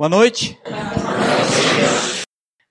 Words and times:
Boa 0.00 0.08
noite. 0.08 0.58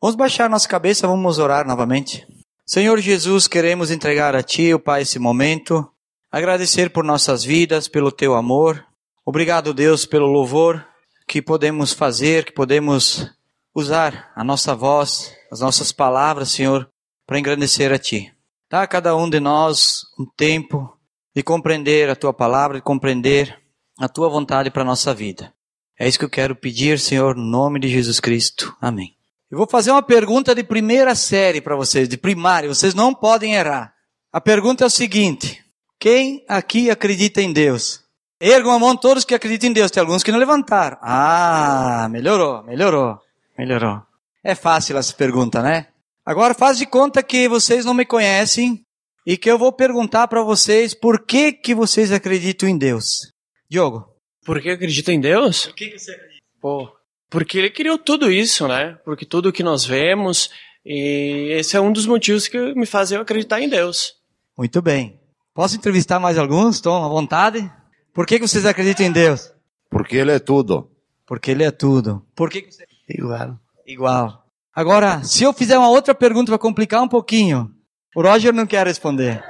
Vamos 0.02 0.16
baixar 0.16 0.50
nossa 0.50 0.68
cabeça, 0.68 1.06
vamos 1.06 1.38
orar 1.38 1.64
novamente. 1.64 2.26
Senhor 2.66 3.00
Jesus, 3.00 3.48
queremos 3.48 3.92
entregar 3.92 4.36
a 4.36 4.42
Ti, 4.42 4.74
o 4.74 4.80
Pai, 4.80 5.04
esse 5.04 5.20
momento, 5.20 5.88
agradecer 6.32 6.90
por 6.90 7.04
nossas 7.04 7.44
vidas, 7.44 7.88
pelo 7.88 8.12
Teu 8.12 8.34
amor. 8.34 8.84
Obrigado, 9.24 9.76
Deus, 9.76 10.08
pelo 10.08 10.26
louvor 10.26 10.84
que 11.28 11.40
podemos 11.40 11.94
fazer, 11.94 12.46
que 12.46 12.52
podemos 12.52 13.32
usar 13.76 14.32
a 14.36 14.44
nossa 14.44 14.74
voz, 14.74 15.32
as 15.52 15.60
nossas 15.60 15.92
palavras, 15.92 16.50
Senhor, 16.50 16.90
para 17.28 17.38
engrandecer 17.38 17.94
a 17.94 18.00
Ti. 18.00 18.34
Dá 18.68 18.82
a 18.82 18.88
cada 18.88 19.16
um 19.16 19.30
de 19.30 19.40
nós 19.40 20.02
um 20.18 20.26
tempo 20.26 20.98
de 21.36 21.44
compreender 21.44 22.10
a 22.10 22.16
Tua 22.16 22.34
palavra, 22.34 22.78
de 22.78 22.84
compreender 22.84 23.56
a 24.00 24.10
Tua 24.10 24.30
vontade 24.30 24.72
para 24.72 24.82
a 24.82 24.86
nossa 24.86 25.14
vida. 25.14 25.54
É 26.00 26.08
isso 26.08 26.18
que 26.18 26.24
eu 26.24 26.30
quero 26.30 26.56
pedir, 26.56 26.98
Senhor, 26.98 27.36
no 27.36 27.44
nome 27.44 27.78
de 27.78 27.90
Jesus 27.90 28.22
Cristo. 28.22 28.74
Amém. 28.80 29.14
Eu 29.52 29.58
vou 29.58 29.68
fazer 29.68 29.92
uma 29.92 30.02
pergunta 30.02 30.56
de 30.56 30.64
primeira 30.64 31.14
série 31.14 31.60
para 31.60 31.76
vocês, 31.76 32.08
de 32.08 32.16
primária. 32.16 32.70
Vocês 32.70 32.94
não 32.94 33.14
podem 33.14 33.56
errar. 33.56 33.94
A 34.32 34.40
pergunta 34.40 34.86
é 34.86 34.88
o 34.88 34.90
seguinte: 34.90 35.62
quem 36.00 36.46
aqui 36.48 36.90
acredita 36.90 37.42
em 37.42 37.52
Deus? 37.52 38.02
Ergam 38.40 38.72
a 38.72 38.80
mão 38.80 38.96
todos 38.96 39.26
que 39.26 39.36
acreditam 39.36 39.72
em 39.72 39.74
Deus. 39.74 39.92
Tem 39.92 40.00
alguns 40.00 40.24
que 40.24 40.32
não 40.32 40.40
levantaram. 40.40 40.98
Ah, 41.02 42.08
melhorou, 42.10 42.64
melhorou, 42.64 43.20
melhorou. 43.58 44.02
É 44.42 44.56
fácil 44.56 44.98
essa 44.98 45.14
pergunta, 45.14 45.62
né? 45.62 45.88
Agora 46.26 46.54
faz 46.54 46.78
de 46.78 46.86
conta 46.86 47.22
que 47.22 47.50
vocês 47.50 47.84
não 47.84 47.94
me 47.94 48.06
conhecem 48.06 48.86
e 49.28 49.36
que 49.36 49.52
eu 49.52 49.58
vou 49.58 49.74
perguntar 49.74 50.30
para 50.30 50.44
vocês 50.44 50.94
por 50.94 51.26
que 51.26 51.52
que 51.52 51.76
vocês 51.76 52.10
acreditam 52.10 52.70
em 52.70 52.78
Deus. 52.78 53.34
Diogo. 53.70 54.09
Por 54.50 54.60
que 54.60 54.72
acredita 54.72 55.14
em 55.14 55.20
Deus? 55.20 55.68
Por 55.68 55.76
que, 55.76 55.90
que 55.90 56.00
você 56.00 56.12
acredita? 56.12 56.42
Pô, 56.60 56.92
porque 57.30 57.60
ele 57.60 57.70
criou 57.70 58.00
tudo 58.00 58.32
isso, 58.32 58.68
né? 58.68 58.98
Porque 59.06 59.24
tudo 59.24 59.54
que 59.54 59.62
nós 59.62 59.86
vemos, 59.86 60.50
e 60.84 61.50
esse 61.52 61.78
é 61.78 61.80
um 61.80 61.94
dos 61.94 62.08
motivos 62.08 62.48
que 62.48 62.74
me 62.74 62.88
faz 62.88 63.12
eu 63.12 63.22
acreditar 63.22 63.62
em 63.62 63.70
Deus. 63.70 64.16
Muito 64.58 64.82
bem. 64.82 65.20
Posso 65.54 65.76
entrevistar 65.76 66.20
mais 66.20 66.36
alguns? 66.36 66.78
Estão 66.78 67.06
à 67.06 67.08
vontade? 67.08 67.72
Por 68.12 68.26
que, 68.26 68.40
que 68.40 68.48
vocês 68.48 68.66
acreditam 68.66 69.06
em 69.06 69.12
Deus? 69.12 69.54
Porque 69.88 70.16
Ele 70.16 70.32
é 70.32 70.40
tudo. 70.40 70.90
Porque 71.28 71.52
Ele 71.52 71.64
é 71.64 71.70
tudo. 71.70 72.26
Por 72.36 72.50
que, 72.50 72.64
que 72.64 72.74
você... 72.74 72.88
Igual. 73.08 73.56
Igual. 73.86 74.48
Agora, 74.74 75.24
se 75.24 75.44
eu 75.44 75.54
fizer 75.54 75.78
uma 75.78 75.92
outra 75.92 76.16
pergunta 76.16 76.52
para 76.52 76.58
complicar 76.58 77.04
um 77.04 77.08
pouquinho, 77.08 77.72
o 78.16 78.24
Roger 78.24 78.52
não 78.52 78.66
quer 78.66 78.88
responder. 78.88 79.44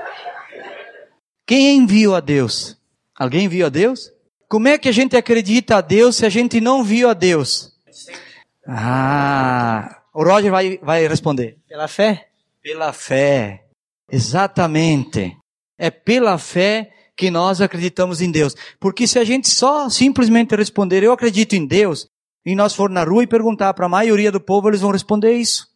Quem 1.47 1.77
enviou 1.77 2.15
a 2.15 2.19
Deus? 2.19 2.77
Alguém 3.17 3.47
viu 3.47 3.65
a 3.65 3.69
Deus? 3.69 4.11
Como 4.49 4.67
é 4.67 4.79
que 4.79 4.89
a 4.89 4.91
gente 4.91 5.15
acredita 5.15 5.77
a 5.77 5.81
Deus 5.81 6.15
se 6.15 6.25
a 6.25 6.29
gente 6.29 6.59
não 6.59 6.83
viu 6.83 7.07
a 7.07 7.13
Deus? 7.13 7.71
Ah, 8.67 10.01
o 10.11 10.23
Roger 10.23 10.49
vai, 10.49 10.79
vai 10.79 11.07
responder. 11.07 11.59
Pela 11.67 11.87
fé? 11.87 12.29
Pela 12.59 12.91
fé. 12.91 13.65
Exatamente. 14.11 15.37
É 15.77 15.91
pela 15.91 16.39
fé 16.39 16.91
que 17.15 17.29
nós 17.29 17.61
acreditamos 17.61 18.21
em 18.21 18.31
Deus. 18.31 18.55
Porque 18.79 19.05
se 19.05 19.19
a 19.19 19.23
gente 19.23 19.47
só 19.47 19.87
simplesmente 19.87 20.55
responder, 20.55 21.03
eu 21.03 21.11
acredito 21.11 21.53
em 21.53 21.67
Deus, 21.67 22.07
e 22.43 22.55
nós 22.55 22.73
for 22.73 22.89
na 22.89 23.03
rua 23.03 23.23
e 23.23 23.27
perguntar 23.27 23.75
para 23.75 23.85
a 23.85 23.89
maioria 23.89 24.31
do 24.31 24.41
povo, 24.41 24.67
eles 24.67 24.81
vão 24.81 24.89
responder 24.89 25.33
isso. 25.33 25.67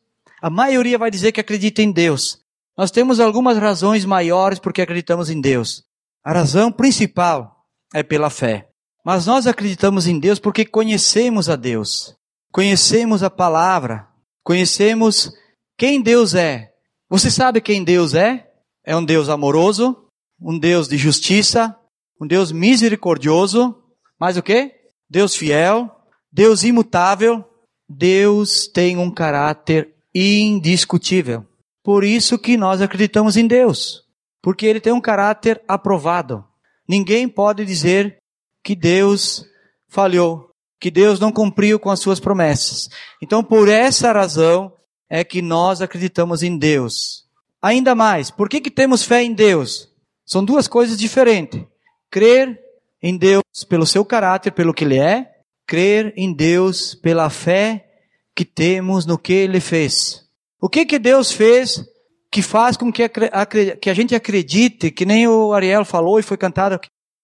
A 0.41 0.49
maioria 0.49 0.97
vai 0.97 1.11
dizer 1.11 1.31
que 1.31 1.39
acredita 1.39 1.83
em 1.83 1.91
Deus. 1.91 2.39
Nós 2.75 2.89
temos 2.89 3.19
algumas 3.19 3.59
razões 3.59 4.03
maiores 4.03 4.57
porque 4.57 4.81
acreditamos 4.81 5.29
em 5.29 5.39
Deus. 5.39 5.83
A 6.23 6.33
razão 6.33 6.71
principal 6.71 7.52
é 7.93 8.01
pela 8.01 8.29
fé. 8.29 8.67
Mas 9.05 9.25
nós 9.25 9.45
acreditamos 9.45 10.07
em 10.07 10.19
Deus 10.19 10.39
porque 10.39 10.65
conhecemos 10.65 11.49
a 11.49 11.55
Deus. 11.55 12.15
Conhecemos 12.51 13.21
a 13.21 13.29
palavra. 13.29 14.07
Conhecemos 14.43 15.31
quem 15.77 16.01
Deus 16.01 16.33
é. 16.33 16.71
Você 17.09 17.29
sabe 17.29 17.61
quem 17.61 17.83
Deus 17.83 18.13
é? 18.13 18.49
É 18.85 18.95
um 18.95 19.05
Deus 19.05 19.29
amoroso, 19.29 20.07
um 20.41 20.57
Deus 20.57 20.87
de 20.87 20.97
justiça, 20.97 21.77
um 22.19 22.27
Deus 22.27 22.51
misericordioso, 22.51 23.75
mais 24.19 24.37
o 24.37 24.43
quê? 24.43 24.73
Deus 25.09 25.35
fiel, 25.35 25.89
Deus 26.31 26.63
imutável, 26.63 27.45
Deus 27.87 28.67
tem 28.67 28.97
um 28.97 29.11
caráter 29.11 29.93
indiscutível. 30.13 31.45
Por 31.83 32.03
isso 32.03 32.37
que 32.37 32.57
nós 32.57 32.81
acreditamos 32.81 33.37
em 33.37 33.45
Deus, 33.45 34.03
porque 34.41 34.65
ele 34.65 34.79
tem 34.79 34.93
um 34.93 35.01
caráter 35.01 35.61
aprovado. 35.67 36.45
Ninguém 36.87 37.27
pode 37.27 37.65
dizer 37.65 38.17
que 38.63 38.75
Deus 38.75 39.45
falhou, 39.87 40.49
que 40.79 40.91
Deus 40.91 41.19
não 41.19 41.31
cumpriu 41.31 41.79
com 41.79 41.89
as 41.89 41.99
suas 41.99 42.19
promessas. 42.19 42.89
Então, 43.21 43.43
por 43.43 43.69
essa 43.69 44.11
razão 44.11 44.73
é 45.09 45.23
que 45.23 45.41
nós 45.41 45.81
acreditamos 45.81 46.43
em 46.43 46.57
Deus. 46.57 47.25
Ainda 47.61 47.95
mais, 47.95 48.29
por 48.29 48.49
que, 48.49 48.59
que 48.59 48.71
temos 48.71 49.03
fé 49.03 49.23
em 49.23 49.33
Deus? 49.33 49.89
São 50.25 50.43
duas 50.43 50.67
coisas 50.67 50.97
diferentes. 50.97 51.61
Crer 52.09 52.59
em 53.01 53.17
Deus 53.17 53.43
pelo 53.67 53.85
seu 53.85 54.03
caráter, 54.03 54.51
pelo 54.51 54.73
que 54.73 54.83
Ele 54.83 54.97
é, 54.97 55.31
crer 55.65 56.13
em 56.17 56.33
Deus 56.33 56.95
pela 56.95 57.29
fé 57.29 57.89
que 58.35 58.43
temos 58.43 59.05
no 59.05 59.17
que 59.17 59.33
Ele 59.33 59.59
fez. 59.59 60.25
O 60.59 60.69
que 60.69 60.85
que 60.85 60.97
Deus 60.97 61.31
fez 61.31 61.85
que 62.33 62.41
faz 62.41 62.75
com 62.75 62.91
que 62.91 63.03
a, 63.03 63.45
que 63.75 63.89
a 63.91 63.93
gente 63.93 64.15
acredite, 64.15 64.89
que 64.89 65.05
nem 65.05 65.27
o 65.27 65.53
Ariel 65.53 65.85
falou 65.85 66.17
e 66.17 66.23
foi 66.23 66.35
cantado, 66.35 66.79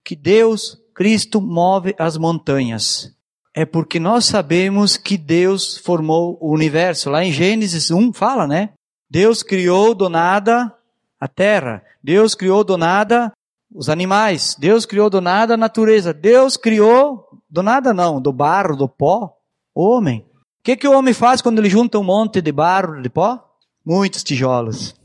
que 0.05 0.15
Deus, 0.15 0.77
Cristo, 0.93 1.41
move 1.41 1.95
as 1.97 2.15
montanhas. 2.15 3.11
É 3.51 3.65
porque 3.65 3.99
nós 3.99 4.25
sabemos 4.25 4.97
que 4.97 5.17
Deus 5.17 5.79
formou 5.79 6.37
o 6.39 6.53
universo. 6.53 7.09
Lá 7.09 7.25
em 7.25 7.31
Gênesis 7.31 7.89
1 7.89 8.13
fala, 8.13 8.45
né? 8.45 8.69
Deus 9.09 9.41
criou 9.41 9.95
do 9.95 10.09
nada 10.09 10.71
a 11.19 11.27
terra. 11.27 11.81
Deus 12.03 12.35
criou 12.35 12.63
do 12.63 12.77
nada 12.77 13.33
os 13.73 13.89
animais. 13.89 14.55
Deus 14.59 14.85
criou 14.85 15.09
do 15.09 15.19
nada 15.19 15.55
a 15.55 15.57
natureza. 15.57 16.13
Deus 16.13 16.55
criou 16.55 17.27
do 17.49 17.63
nada 17.63 17.95
não, 17.95 18.21
do 18.21 18.31
barro, 18.31 18.75
do 18.75 18.87
pó, 18.87 19.35
o 19.73 19.83
homem. 19.83 20.23
O 20.59 20.63
que, 20.63 20.77
que 20.77 20.87
o 20.87 20.95
homem 20.95 21.15
faz 21.15 21.41
quando 21.41 21.57
ele 21.57 21.69
junta 21.69 21.97
um 21.97 22.03
monte 22.03 22.43
de 22.43 22.51
barro, 22.51 23.01
de 23.01 23.09
pó? 23.09 23.43
Muitos 23.83 24.23
tijolos. 24.23 24.98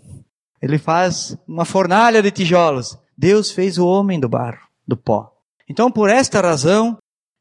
Ele 0.65 0.79
faz 0.79 1.37
uma 1.47 1.67
fornalha 1.67 2.23
de 2.23 2.31
tijolos. 2.31 2.97
Deus 3.15 3.51
fez 3.51 3.77
o 3.77 3.87
homem 3.87 4.19
do 4.19 4.31
barro, 4.31 4.67
do 4.89 4.97
pó. 4.97 5.31
Então, 5.69 5.91
por 5.91 6.09
esta 6.09 6.41
razão, 6.41 6.97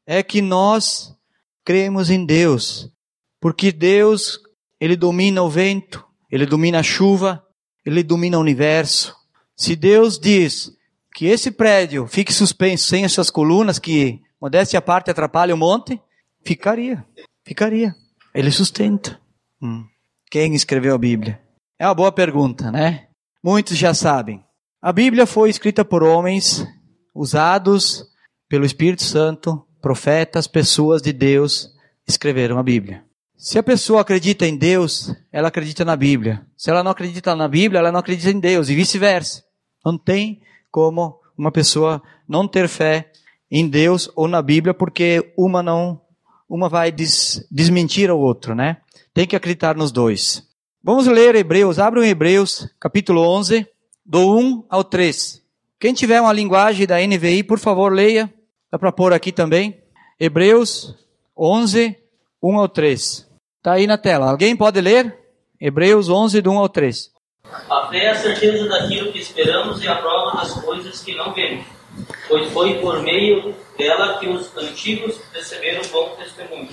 é 0.06 0.22
que 0.22 0.42
nós 0.42 1.16
cremos 1.64 2.10
em 2.10 2.26
Deus. 2.26 2.92
Porque 3.40 3.72
Deus, 3.72 4.38
Ele 4.78 4.94
domina 4.94 5.42
o 5.42 5.48
vento, 5.48 6.04
Ele 6.30 6.44
domina 6.44 6.80
a 6.80 6.82
chuva, 6.82 7.42
Ele 7.82 8.02
domina 8.02 8.36
o 8.36 8.42
universo. 8.42 9.16
Se 9.56 9.74
Deus 9.74 10.18
diz 10.18 10.70
que 11.14 11.24
esse 11.24 11.50
prédio 11.50 12.06
fique 12.06 12.30
suspenso 12.30 12.88
sem 12.88 13.06
as 13.06 13.12
suas 13.12 13.30
colunas, 13.30 13.78
que, 13.78 14.20
modéstia 14.38 14.80
à 14.80 14.82
parte, 14.82 15.10
atrapalha 15.10 15.54
o 15.54 15.58
monte, 15.58 15.98
ficaria. 16.44 17.02
Ficaria. 17.42 17.96
Ele 18.34 18.50
sustenta. 18.50 19.18
Hum. 19.62 19.86
Quem 20.30 20.54
escreveu 20.54 20.94
a 20.94 20.98
Bíblia? 20.98 21.40
É 21.78 21.86
uma 21.86 21.94
boa 21.94 22.12
pergunta, 22.12 22.70
né? 22.70 23.08
Muitos 23.44 23.76
já 23.76 23.92
sabem. 23.92 24.42
A 24.80 24.90
Bíblia 24.90 25.26
foi 25.26 25.50
escrita 25.50 25.84
por 25.84 26.02
homens 26.02 26.66
usados 27.14 28.02
pelo 28.48 28.64
Espírito 28.64 29.02
Santo, 29.02 29.62
profetas, 29.82 30.46
pessoas 30.46 31.02
de 31.02 31.12
Deus 31.12 31.68
escreveram 32.08 32.58
a 32.58 32.62
Bíblia. 32.62 33.04
Se 33.36 33.58
a 33.58 33.62
pessoa 33.62 34.00
acredita 34.00 34.46
em 34.46 34.56
Deus, 34.56 35.14
ela 35.30 35.48
acredita 35.48 35.84
na 35.84 35.94
Bíblia. 35.94 36.46
Se 36.56 36.70
ela 36.70 36.82
não 36.82 36.90
acredita 36.90 37.36
na 37.36 37.46
Bíblia, 37.46 37.80
ela 37.80 37.92
não 37.92 38.00
acredita 38.00 38.30
em 38.30 38.40
Deus 38.40 38.70
e 38.70 38.74
vice-versa. 38.74 39.44
Não 39.84 39.98
tem 39.98 40.40
como 40.70 41.20
uma 41.36 41.52
pessoa 41.52 42.02
não 42.26 42.48
ter 42.48 42.66
fé 42.66 43.12
em 43.50 43.68
Deus 43.68 44.10
ou 44.16 44.26
na 44.26 44.40
Bíblia 44.40 44.72
porque 44.72 45.34
uma 45.36 45.62
não 45.62 46.00
uma 46.48 46.70
vai 46.70 46.90
des, 46.90 47.46
desmentir 47.50 48.10
o 48.10 48.18
outro, 48.18 48.54
né? 48.54 48.78
Tem 49.12 49.26
que 49.26 49.36
acreditar 49.36 49.76
nos 49.76 49.92
dois. 49.92 50.42
Vamos 50.86 51.06
ler 51.06 51.34
Hebreus, 51.34 51.78
abram 51.78 52.04
Hebreus, 52.04 52.68
capítulo 52.78 53.22
11, 53.22 53.66
do 54.04 54.36
1 54.36 54.66
ao 54.68 54.84
3. 54.84 55.42
Quem 55.80 55.94
tiver 55.94 56.20
uma 56.20 56.30
linguagem 56.30 56.86
da 56.86 56.98
NVI, 56.98 57.42
por 57.42 57.58
favor, 57.58 57.90
leia. 57.90 58.30
Dá 58.70 58.78
para 58.78 58.92
pôr 58.92 59.14
aqui 59.14 59.32
também. 59.32 59.80
Hebreus 60.20 60.94
11, 61.34 61.96
1 62.42 62.58
ao 62.58 62.68
3. 62.68 63.00
Está 63.56 63.72
aí 63.72 63.86
na 63.86 63.96
tela. 63.96 64.30
Alguém 64.30 64.54
pode 64.54 64.78
ler? 64.78 65.18
Hebreus 65.58 66.10
11, 66.10 66.42
do 66.42 66.50
1 66.50 66.58
ao 66.58 66.68
3. 66.68 67.10
A 67.70 67.88
fé 67.88 68.04
é 68.04 68.10
a 68.10 68.14
certeza 68.16 68.68
daquilo 68.68 69.10
que 69.10 69.20
esperamos 69.20 69.82
e 69.82 69.88
a 69.88 69.96
prova 69.96 70.36
das 70.36 70.52
coisas 70.60 71.00
que 71.00 71.14
não 71.14 71.32
vemos. 71.32 71.64
Pois 72.28 72.52
foi 72.52 72.78
por 72.80 73.02
meio 73.02 73.54
dela 73.78 74.18
que 74.18 74.28
os 74.28 74.54
antigos 74.54 75.18
receberam 75.32 75.80
bom 75.90 76.14
testemunho. 76.18 76.68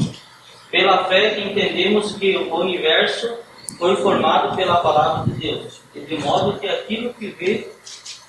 Pela 0.69 1.05
fé 1.05 1.39
entendemos 1.39 2.11
que 2.17 2.35
o 2.35 2.53
universo 2.57 3.37
foi 3.77 3.95
formado 3.97 4.55
pela 4.55 4.81
palavra 4.81 5.31
de 5.33 5.39
Deus, 5.39 5.81
de 5.93 6.17
modo 6.17 6.59
que 6.59 6.67
aquilo 6.67 7.13
que 7.13 7.29
vê 7.31 7.71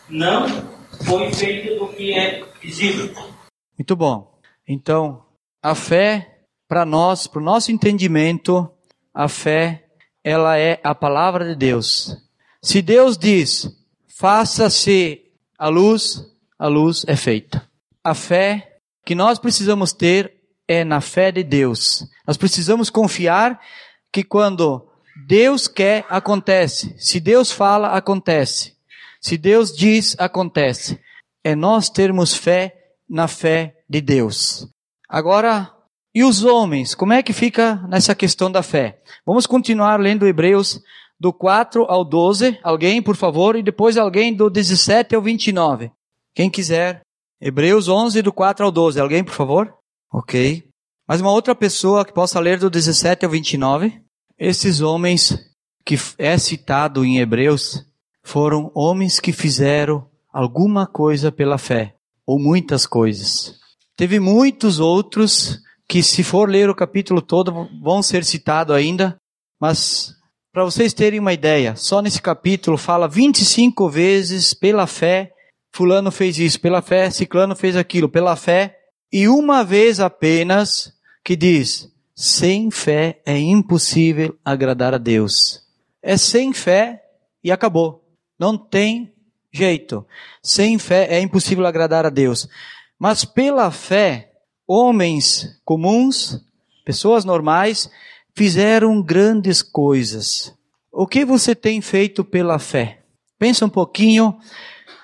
não 0.09 0.47
foi 1.05 1.33
feito 1.33 1.79
do 1.79 1.89
que 1.89 2.13
é 2.13 2.45
visível. 2.61 3.15
Muito 3.79 3.97
bom. 3.97 4.39
Então, 4.67 5.25
a 5.63 5.75
fé 5.75 6.45
para 6.69 6.85
nós, 6.85 7.27
para 7.27 7.41
o 7.41 7.45
nosso 7.45 7.71
entendimento, 7.71 8.71
a 9.13 9.29
fé, 9.29 9.87
ela 10.25 10.59
é 10.59 10.81
a 10.83 10.95
palavra 10.95 11.45
de 11.45 11.55
Deus. 11.55 12.17
Se 12.63 12.81
Deus 12.81 13.19
diz, 13.19 13.69
faça-se 14.09 15.23
a 15.59 15.69
luz, 15.69 16.25
a 16.59 16.69
luz 16.69 17.05
é 17.07 17.17
feita. 17.17 17.69
A 18.05 18.15
fé 18.15 18.79
que 19.05 19.15
nós 19.15 19.39
precisamos 19.39 19.93
ter 19.93 20.35
é 20.67 20.85
na 20.85 21.01
fé 21.01 21.33
de 21.33 21.43
Deus. 21.43 22.07
Nós 22.27 22.37
precisamos 22.37 22.89
confiar 22.89 23.61
que 24.13 24.23
quando 24.23 24.89
Deus 25.27 25.69
quer, 25.69 26.05
acontece. 26.09 26.95
Se 26.99 27.21
Deus 27.21 27.51
fala, 27.51 27.89
acontece. 27.89 28.77
Se 29.21 29.37
Deus 29.37 29.75
diz, 29.75 30.17
acontece. 30.19 31.01
É 31.45 31.55
nós 31.55 31.89
termos 31.89 32.35
fé 32.35 32.75
na 33.09 33.29
fé 33.29 33.77
de 33.89 34.01
Deus. 34.01 34.69
Agora, 35.09 35.71
e 36.15 36.25
os 36.25 36.45
homens? 36.45 36.95
Como 36.95 37.13
é 37.13 37.23
que 37.23 37.33
fica 37.33 37.77
nessa 37.89 38.15
questão 38.15 38.51
da 38.51 38.63
fé? 38.63 39.01
Vamos 39.25 39.47
continuar 39.47 39.99
lendo 40.01 40.27
Hebreus 40.27 40.81
do 41.19 41.33
4 41.33 41.85
ao 41.85 42.05
12. 42.05 42.59
Alguém, 42.63 43.01
por 43.01 43.17
favor, 43.17 43.57
e 43.57 43.63
depois 43.63 43.97
alguém 43.97 44.35
do 44.35 44.51
17 44.51 45.15
ao 45.15 45.23
29. 45.23 45.91
Quem 46.35 46.51
quiser. 46.51 47.03
Hebreus 47.41 47.89
11, 47.89 48.23
do 48.23 48.33
4 48.33 48.65
ao 48.65 48.73
12. 48.73 49.01
Alguém, 49.01 49.23
por 49.25 49.35
favor? 49.35 49.73
Ok. 50.13 50.65
Mais 51.09 51.21
uma 51.21 51.31
outra 51.31 51.55
pessoa 51.55 52.05
que 52.05 52.13
possa 52.13 52.41
ler 52.41 52.59
do 52.59 52.69
17 52.69 53.25
ao 53.25 53.31
29. 53.31 54.03
Esses 54.45 54.81
homens 54.81 55.39
que 55.85 55.97
é 56.19 56.37
citado 56.37 57.05
em 57.05 57.21
Hebreus 57.21 57.87
foram 58.25 58.73
homens 58.75 59.21
que 59.21 59.31
fizeram 59.31 60.05
alguma 60.33 60.85
coisa 60.85 61.31
pela 61.31 61.59
fé, 61.59 61.95
ou 62.27 62.41
muitas 62.41 62.85
coisas. 62.85 63.61
Teve 63.97 64.19
muitos 64.19 64.81
outros 64.81 65.61
que 65.89 66.03
se 66.03 66.25
for 66.25 66.49
ler 66.49 66.69
o 66.69 66.75
capítulo 66.75 67.23
todo 67.23 67.69
vão 67.81 68.03
ser 68.03 68.25
citados 68.25 68.75
ainda, 68.75 69.17
mas 69.61 70.13
para 70.53 70.65
vocês 70.65 70.93
terem 70.93 71.21
uma 71.21 71.33
ideia, 71.33 71.77
só 71.77 72.03
nesse 72.03 72.21
capítulo 72.21 72.77
fala 72.77 73.07
25 73.07 73.89
vezes 73.89 74.53
pela 74.53 74.89
fé, 74.89 75.31
fulano 75.73 76.11
fez 76.11 76.37
isso, 76.41 76.61
pela 76.61 76.83
fé, 76.83 77.09
ciclano 77.11 77.55
fez 77.55 77.77
aquilo, 77.77 78.09
pela 78.09 78.35
fé, 78.35 78.77
e 79.13 79.29
uma 79.29 79.63
vez 79.63 80.01
apenas 80.01 80.93
que 81.25 81.37
diz, 81.37 81.92
sem 82.23 82.71
fé 82.71 83.21
é 83.27 83.37
impossível 83.37 84.39
agradar 84.45 84.95
a 84.95 84.99
Deus. 84.99 85.61
É 86.01 86.17
sem 86.17 86.53
fé 86.53 87.03
e 87.43 87.51
acabou. 87.51 88.01
Não 88.39 88.57
tem 88.57 89.13
jeito. 89.51 90.07
Sem 90.41 90.79
fé 90.79 91.09
é 91.11 91.21
impossível 91.21 91.67
agradar 91.67 92.07
a 92.07 92.11
Deus. 92.11 92.49
Mas 92.97 93.25
pela 93.25 93.73
fé, 93.73 94.35
homens 94.69 95.61
comuns, 95.65 96.41
pessoas 96.85 97.25
normais, 97.25 97.91
fizeram 98.37 99.03
grandes 99.03 99.61
coisas. 99.61 100.55
O 100.93 101.09
que 101.09 101.25
você 101.25 101.57
tem 101.57 101.81
feito 101.81 102.25
pela 102.25 102.61
fé? 102.61 103.01
Pensa 103.37 103.67
um 103.67 103.69
pouquinho, 103.69 104.39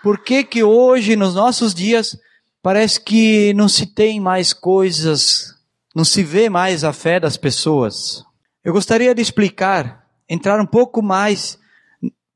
por 0.05 0.23
que 0.23 0.45
que 0.45 0.63
hoje, 0.63 1.17
nos 1.17 1.35
nossos 1.35 1.75
dias, 1.75 2.17
parece 2.63 3.01
que 3.01 3.53
não 3.55 3.69
se 3.69 3.87
tem 3.87 4.21
mais 4.21 4.53
coisas, 4.53 5.58
não 5.99 6.05
se 6.05 6.23
vê 6.23 6.49
mais 6.49 6.85
a 6.85 6.93
fé 6.93 7.19
das 7.19 7.37
pessoas? 7.37 8.25
Eu 8.63 8.73
gostaria 8.73 9.13
de 9.13 9.21
explicar, 9.21 10.07
entrar 10.29 10.61
um 10.61 10.65
pouco 10.65 11.03
mais 11.03 11.59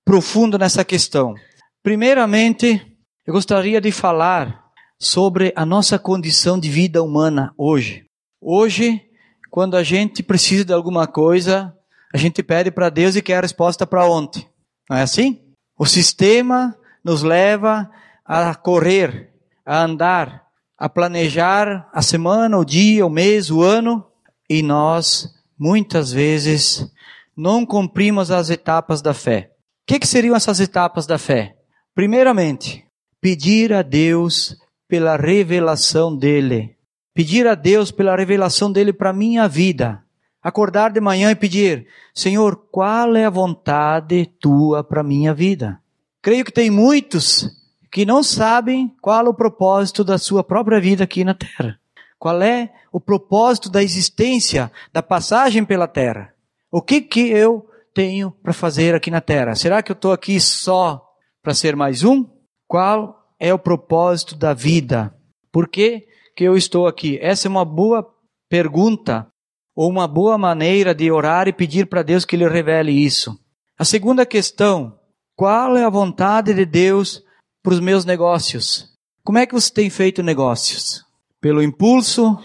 profundo 0.04 0.58
nessa 0.58 0.84
questão. 0.84 1.36
Primeiramente, 1.80 2.84
eu 3.24 3.32
gostaria 3.32 3.80
de 3.80 3.92
falar 3.92 4.64
sobre 4.98 5.52
a 5.54 5.64
nossa 5.64 5.96
condição 5.96 6.58
de 6.58 6.68
vida 6.68 7.04
humana 7.04 7.54
hoje. 7.56 8.04
Hoje, 8.40 9.00
quando 9.48 9.76
a 9.76 9.84
gente 9.84 10.24
precisa 10.24 10.64
de 10.64 10.72
alguma 10.72 11.06
coisa, 11.06 11.72
a 12.12 12.18
gente 12.18 12.42
pede 12.42 12.68
para 12.68 12.90
Deus 12.90 13.14
e 13.14 13.22
quer 13.22 13.36
a 13.36 13.42
resposta 13.42 13.86
para 13.86 14.04
ontem. 14.04 14.44
Não 14.90 14.96
é 14.96 15.02
assim? 15.02 15.40
O 15.78 15.86
sistema 15.86 16.76
nos 17.04 17.22
leva 17.22 17.88
a 18.24 18.56
correr, 18.56 19.30
a 19.64 19.84
andar, 19.84 20.41
a 20.82 20.88
planejar 20.88 21.88
a 21.92 22.02
semana, 22.02 22.58
o 22.58 22.64
dia, 22.64 23.06
o 23.06 23.08
mês, 23.08 23.52
o 23.52 23.62
ano, 23.62 24.04
e 24.50 24.64
nós, 24.64 25.32
muitas 25.56 26.10
vezes, 26.10 26.90
não 27.36 27.64
cumprimos 27.64 28.32
as 28.32 28.50
etapas 28.50 29.00
da 29.00 29.14
fé. 29.14 29.52
O 29.54 29.86
que, 29.86 30.00
que 30.00 30.08
seriam 30.08 30.34
essas 30.34 30.58
etapas 30.58 31.06
da 31.06 31.18
fé? 31.18 31.54
Primeiramente, 31.94 32.84
pedir 33.20 33.72
a 33.72 33.80
Deus 33.80 34.56
pela 34.88 35.16
revelação 35.16 36.16
dele. 36.16 36.74
Pedir 37.14 37.46
a 37.46 37.54
Deus 37.54 37.92
pela 37.92 38.16
revelação 38.16 38.72
dele 38.72 38.92
para 38.92 39.12
minha 39.12 39.46
vida. 39.46 40.02
Acordar 40.42 40.90
de 40.90 41.00
manhã 41.00 41.30
e 41.30 41.36
pedir: 41.36 41.86
Senhor, 42.12 42.56
qual 42.72 43.14
é 43.14 43.24
a 43.24 43.30
vontade 43.30 44.26
tua 44.40 44.82
para 44.82 45.04
minha 45.04 45.32
vida? 45.32 45.80
Creio 46.20 46.44
que 46.44 46.52
tem 46.52 46.70
muitos 46.70 47.61
que 47.92 48.06
não 48.06 48.22
sabem 48.22 48.88
qual 49.02 49.26
é 49.26 49.28
o 49.28 49.34
propósito 49.34 50.02
da 50.02 50.16
sua 50.16 50.42
própria 50.42 50.80
vida 50.80 51.04
aqui 51.04 51.22
na 51.22 51.34
terra. 51.34 51.78
Qual 52.18 52.40
é 52.40 52.72
o 52.90 52.98
propósito 52.98 53.68
da 53.68 53.82
existência, 53.82 54.72
da 54.90 55.02
passagem 55.02 55.62
pela 55.62 55.86
terra? 55.86 56.32
O 56.70 56.80
que 56.80 57.02
que 57.02 57.28
eu 57.30 57.68
tenho 57.94 58.30
para 58.30 58.54
fazer 58.54 58.94
aqui 58.94 59.10
na 59.10 59.20
terra? 59.20 59.54
Será 59.54 59.82
que 59.82 59.92
eu 59.92 59.94
estou 59.94 60.10
aqui 60.10 60.40
só 60.40 61.04
para 61.42 61.52
ser 61.52 61.76
mais 61.76 62.02
um? 62.02 62.24
Qual 62.66 63.26
é 63.38 63.52
o 63.52 63.58
propósito 63.58 64.34
da 64.34 64.54
vida? 64.54 65.14
Por 65.52 65.68
que, 65.68 66.06
que 66.34 66.44
eu 66.44 66.56
estou 66.56 66.86
aqui? 66.86 67.18
Essa 67.20 67.46
é 67.46 67.50
uma 67.50 67.64
boa 67.64 68.08
pergunta, 68.48 69.26
ou 69.76 69.90
uma 69.90 70.08
boa 70.08 70.38
maneira 70.38 70.94
de 70.94 71.10
orar 71.10 71.46
e 71.46 71.52
pedir 71.52 71.86
para 71.86 72.02
Deus 72.02 72.24
que 72.24 72.36
Ele 72.36 72.48
revele 72.48 72.92
isso. 72.92 73.38
A 73.78 73.84
segunda 73.84 74.24
questão, 74.24 74.98
qual 75.36 75.76
é 75.76 75.84
a 75.84 75.90
vontade 75.90 76.54
de 76.54 76.64
Deus 76.64 77.22
para 77.62 77.72
os 77.74 77.80
meus 77.80 78.04
negócios? 78.04 78.92
Como 79.22 79.38
é 79.38 79.46
que 79.46 79.54
você 79.54 79.72
tem 79.72 79.88
feito 79.88 80.22
negócios? 80.22 81.04
Pelo 81.40 81.62
impulso, 81.62 82.38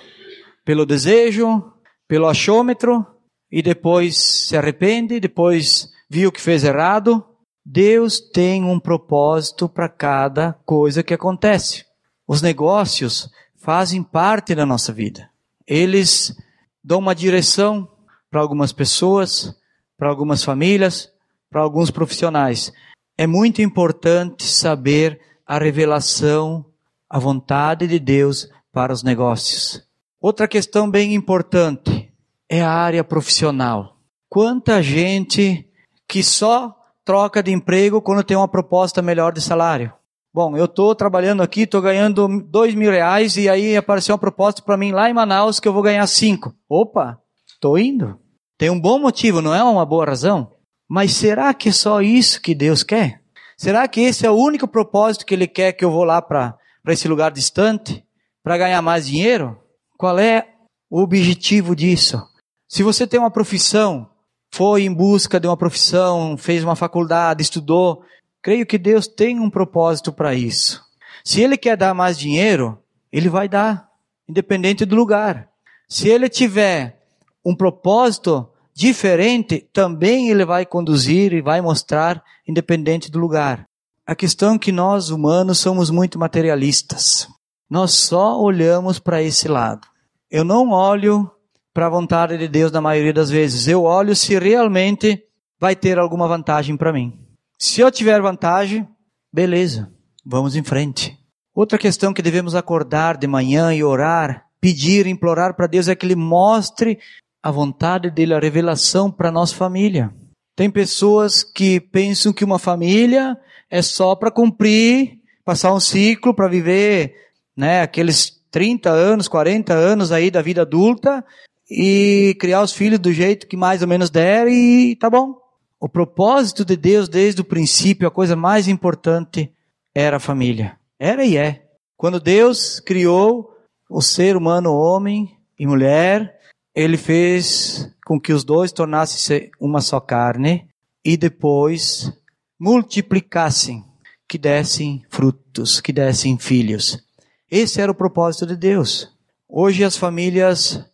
pelo 0.63 0.85
desejo, 0.85 1.73
pelo 2.07 2.27
achômetro, 2.27 3.05
e 3.51 3.61
depois 3.61 4.17
se 4.17 4.57
arrepende, 4.57 5.19
depois 5.19 5.89
viu 6.09 6.31
que 6.31 6.41
fez 6.41 6.63
errado, 6.63 7.25
Deus 7.65 8.19
tem 8.19 8.63
um 8.63 8.79
propósito 8.79 9.67
para 9.67 9.89
cada 9.89 10.53
coisa 10.65 11.03
que 11.03 11.13
acontece. 11.13 11.85
Os 12.27 12.41
negócios 12.41 13.29
fazem 13.57 14.03
parte 14.03 14.53
da 14.53 14.65
nossa 14.65 14.93
vida. 14.93 15.29
Eles 15.65 16.35
dão 16.83 16.99
uma 16.99 17.15
direção 17.15 17.89
para 18.29 18.39
algumas 18.39 18.71
pessoas, 18.71 19.53
para 19.97 20.09
algumas 20.09 20.43
famílias, 20.43 21.09
para 21.49 21.61
alguns 21.61 21.91
profissionais. 21.91 22.71
É 23.17 23.25
muito 23.25 23.63
importante 23.63 24.43
saber 24.43 25.19
a 25.43 25.57
revelação, 25.57 26.63
a 27.09 27.17
vontade 27.17 27.87
de 27.87 27.97
Deus 27.97 28.47
para 28.71 28.93
os 28.93 29.01
negócios. 29.01 29.81
Outra 30.21 30.47
questão 30.47 30.87
bem 30.87 31.15
importante 31.15 32.13
é 32.47 32.61
a 32.61 32.69
área 32.69 33.03
profissional. 33.03 33.97
Quanta 34.29 34.83
gente 34.83 35.67
que 36.07 36.21
só 36.21 36.77
troca 37.03 37.41
de 37.41 37.51
emprego 37.51 38.01
quando 38.03 38.23
tem 38.23 38.37
uma 38.37 38.47
proposta 38.47 39.01
melhor 39.01 39.33
de 39.33 39.41
salário. 39.41 39.91
Bom, 40.31 40.55
eu 40.55 40.65
estou 40.65 40.93
trabalhando 40.93 41.41
aqui, 41.41 41.61
estou 41.61 41.81
ganhando 41.81 42.27
dois 42.43 42.75
mil 42.75 42.91
reais 42.91 43.35
e 43.37 43.49
aí 43.49 43.75
apareceu 43.75 44.13
uma 44.13 44.19
proposta 44.19 44.61
para 44.61 44.77
mim 44.77 44.91
lá 44.91 45.09
em 45.09 45.13
Manaus 45.13 45.59
que 45.59 45.67
eu 45.67 45.73
vou 45.73 45.81
ganhar 45.81 46.05
cinco. 46.05 46.53
Opa, 46.69 47.19
estou 47.47 47.79
indo. 47.79 48.19
Tem 48.57 48.69
um 48.69 48.79
bom 48.79 48.99
motivo, 48.99 49.41
não 49.41 49.55
é 49.55 49.63
uma 49.63 49.85
boa 49.85 50.05
razão? 50.05 50.56
Mas 50.87 51.13
será 51.13 51.53
que 51.53 51.69
é 51.69 51.71
só 51.71 52.01
isso 52.01 52.41
que 52.41 52.55
Deus 52.55 52.83
quer? 52.83 53.21
Será 53.57 53.87
que 53.87 54.01
esse 54.01 54.25
é 54.25 54.31
o 54.31 54.35
único 54.35 54.67
propósito 54.67 55.25
que 55.25 55.33
Ele 55.33 55.47
quer 55.47 55.73
que 55.73 55.83
eu 55.83 55.91
vou 55.91 56.03
lá 56.03 56.21
para 56.21 56.57
esse 56.87 57.07
lugar 57.07 57.31
distante? 57.31 58.05
Para 58.43 58.57
ganhar 58.57 58.81
mais 58.81 59.07
dinheiro? 59.07 59.59
Qual 59.97 60.17
é 60.17 60.47
o 60.89 61.01
objetivo 61.01 61.75
disso? 61.75 62.21
Se 62.67 62.83
você 62.83 63.05
tem 63.05 63.19
uma 63.19 63.31
profissão 63.31 64.09
foi 64.51 64.83
em 64.83 64.93
busca 64.93 65.39
de 65.39 65.47
uma 65.47 65.57
profissão, 65.57 66.37
fez 66.37 66.63
uma 66.63 66.75
faculdade, 66.75 67.43
estudou. 67.43 68.03
Creio 68.41 68.65
que 68.65 68.77
Deus 68.77 69.07
tem 69.07 69.39
um 69.39 69.49
propósito 69.49 70.11
para 70.11 70.33
isso. 70.33 70.83
Se 71.23 71.41
Ele 71.41 71.57
quer 71.57 71.77
dar 71.77 71.93
mais 71.93 72.17
dinheiro, 72.17 72.81
Ele 73.11 73.29
vai 73.29 73.47
dar, 73.47 73.89
independente 74.27 74.85
do 74.85 74.95
lugar. 74.95 75.49
Se 75.87 76.09
Ele 76.09 76.29
tiver 76.29 77.03
um 77.45 77.55
propósito 77.55 78.49
diferente, 78.77 79.67
também 79.73 80.29
Ele 80.29 80.45
vai 80.45 80.63
conduzir 80.63 81.33
e 81.33 81.41
vai 81.41 81.59
mostrar, 81.61 82.23
independente 82.47 83.09
do 83.09 83.17
lugar. 83.17 83.67
A 84.05 84.13
questão 84.13 84.53
é 84.53 84.59
que 84.59 84.71
nós 84.71 85.09
humanos 85.09 85.57
somos 85.57 85.89
muito 85.89 86.19
materialistas. 86.19 87.27
Nós 87.67 87.95
só 87.95 88.39
olhamos 88.39 88.99
para 88.99 89.23
esse 89.23 89.47
lado. 89.47 89.87
Eu 90.29 90.43
não 90.43 90.69
olho 90.69 91.27
para 91.73 91.87
a 91.87 91.89
vontade 91.89 92.37
de 92.37 92.47
Deus 92.47 92.71
na 92.71 92.79
maioria 92.79 93.11
das 93.11 93.31
vezes. 93.31 93.67
Eu 93.67 93.81
olho 93.81 94.15
se 94.15 94.37
realmente 94.37 95.23
vai 95.59 95.75
ter 95.75 95.97
alguma 95.97 96.27
vantagem 96.27 96.77
para 96.77 96.93
mim. 96.93 97.19
Se 97.57 97.81
eu 97.81 97.89
tiver 97.89 98.21
vantagem, 98.21 98.87
beleza, 99.33 99.91
vamos 100.23 100.55
em 100.55 100.61
frente. 100.61 101.17
Outra 101.51 101.79
questão 101.79 102.13
que 102.13 102.21
devemos 102.21 102.53
acordar 102.53 103.17
de 103.17 103.25
manhã 103.25 103.73
e 103.73 103.83
orar 103.83 104.45
pedir, 104.61 105.07
implorar 105.07 105.55
para 105.55 105.67
Deus 105.67 105.87
é 105.87 105.95
que 105.95 106.05
Ele 106.05 106.15
mostre 106.15 106.99
a 107.47 107.51
vontade 107.51 108.11
dele, 108.11 108.33
a 108.33 108.39
revelação 108.41 109.09
para 109.09 109.31
nossa 109.31 109.55
família. 109.55 110.13
Tem 110.53 110.69
pessoas 110.69 111.45
que 111.45 111.79
pensam 111.79 112.33
que 112.33 112.43
uma 112.43 112.59
família 112.59 113.37
é 113.71 113.81
só 113.81 114.15
para 114.15 114.29
cumprir, 114.29 115.21
passar 115.45 115.73
um 115.73 115.79
ciclo 115.79 116.33
para 116.33 116.49
viver, 116.49 117.15
né, 117.55 117.83
aqueles 117.83 118.43
30 118.51 118.89
anos, 118.89 119.29
40 119.29 119.73
anos 119.73 120.11
aí 120.11 120.29
da 120.29 120.41
vida 120.41 120.63
adulta 120.63 121.23
e 121.71 122.35
criar 122.37 122.61
os 122.61 122.73
filhos 122.73 122.99
do 122.99 123.13
jeito 123.13 123.47
que 123.47 123.55
mais 123.55 123.81
ou 123.81 123.87
menos 123.87 124.09
der 124.09 124.49
e 124.49 124.97
tá 124.97 125.09
bom. 125.09 125.37
O 125.79 125.87
propósito 125.87 126.65
de 126.65 126.75
Deus 126.75 127.07
desde 127.07 127.39
o 127.39 127.45
princípio, 127.45 128.09
a 128.09 128.11
coisa 128.11 128.35
mais 128.35 128.67
importante 128.67 129.49
era 129.95 130.17
a 130.17 130.19
família. 130.19 130.77
Era 130.99 131.23
e 131.23 131.37
é. 131.37 131.63
Quando 131.95 132.19
Deus 132.19 132.81
criou 132.81 133.55
o 133.89 134.01
ser 134.01 134.35
humano, 134.35 134.75
homem 134.75 135.33
e 135.57 135.65
mulher, 135.65 136.36
ele 136.77 136.95
fez 136.95 137.91
com 138.05 138.21
que 138.21 138.31
os 138.31 138.43
dois 138.43 138.71
tornassem 138.71 139.49
uma 139.59 139.81
só 139.81 139.99
carne 139.99 140.67
e 141.03 141.17
depois 141.17 142.13
multiplicassem, 142.59 143.83
que 144.27 144.37
dessem 144.37 145.03
frutos, 145.09 145.81
que 145.81 145.91
dessem 145.91 146.37
filhos. 146.37 147.03
Esse 147.49 147.81
era 147.81 147.91
o 147.91 147.95
propósito 147.95 148.45
de 148.45 148.55
Deus. 148.55 149.11
Hoje 149.49 149.83
as 149.83 149.97
famílias 149.97 150.85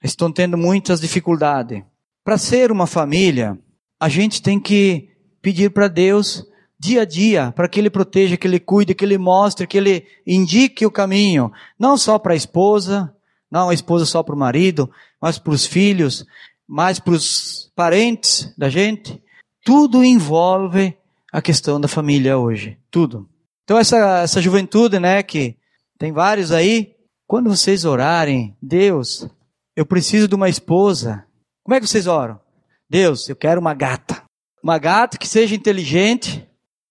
estão 0.00 0.30
tendo 0.30 0.56
muitas 0.56 1.00
dificuldades. 1.00 1.82
Para 2.22 2.38
ser 2.38 2.70
uma 2.70 2.86
família, 2.86 3.58
a 3.98 4.08
gente 4.08 4.40
tem 4.40 4.60
que 4.60 5.08
pedir 5.40 5.72
para 5.72 5.88
Deus 5.88 6.46
dia 6.78 7.02
a 7.02 7.04
dia, 7.04 7.50
para 7.50 7.66
que 7.66 7.80
Ele 7.80 7.90
proteja, 7.90 8.36
que 8.36 8.46
Ele 8.46 8.60
cuide, 8.60 8.94
que 8.94 9.04
Ele 9.04 9.18
mostre, 9.18 9.66
que 9.66 9.76
Ele 9.78 10.06
indique 10.24 10.86
o 10.86 10.90
caminho, 10.90 11.50
não 11.76 11.98
só 11.98 12.16
para 12.16 12.32
a 12.32 12.36
esposa, 12.36 13.12
não 13.52 13.68
a 13.68 13.74
esposa 13.74 14.06
só 14.06 14.22
para 14.22 14.34
o 14.34 14.38
marido, 14.38 14.90
mas 15.20 15.38
para 15.38 15.52
os 15.52 15.66
filhos, 15.66 16.24
mais 16.66 16.98
para 16.98 17.12
os 17.12 17.70
parentes 17.76 18.50
da 18.56 18.70
gente. 18.70 19.22
Tudo 19.62 20.02
envolve 20.02 20.96
a 21.30 21.42
questão 21.42 21.78
da 21.78 21.86
família 21.86 22.38
hoje, 22.38 22.78
tudo. 22.90 23.28
Então 23.62 23.76
essa, 23.76 24.22
essa 24.22 24.40
juventude, 24.40 24.98
né, 24.98 25.22
que 25.22 25.54
tem 25.98 26.12
vários 26.12 26.50
aí, 26.50 26.96
quando 27.26 27.50
vocês 27.50 27.84
orarem, 27.84 28.56
Deus, 28.60 29.28
eu 29.76 29.84
preciso 29.84 30.26
de 30.26 30.34
uma 30.34 30.48
esposa. 30.48 31.26
Como 31.62 31.74
é 31.74 31.80
que 31.80 31.86
vocês 31.86 32.06
oram? 32.06 32.40
Deus, 32.88 33.28
eu 33.28 33.36
quero 33.36 33.60
uma 33.60 33.74
gata. 33.74 34.22
Uma 34.62 34.78
gata 34.78 35.18
que 35.18 35.28
seja 35.28 35.54
inteligente 35.54 36.48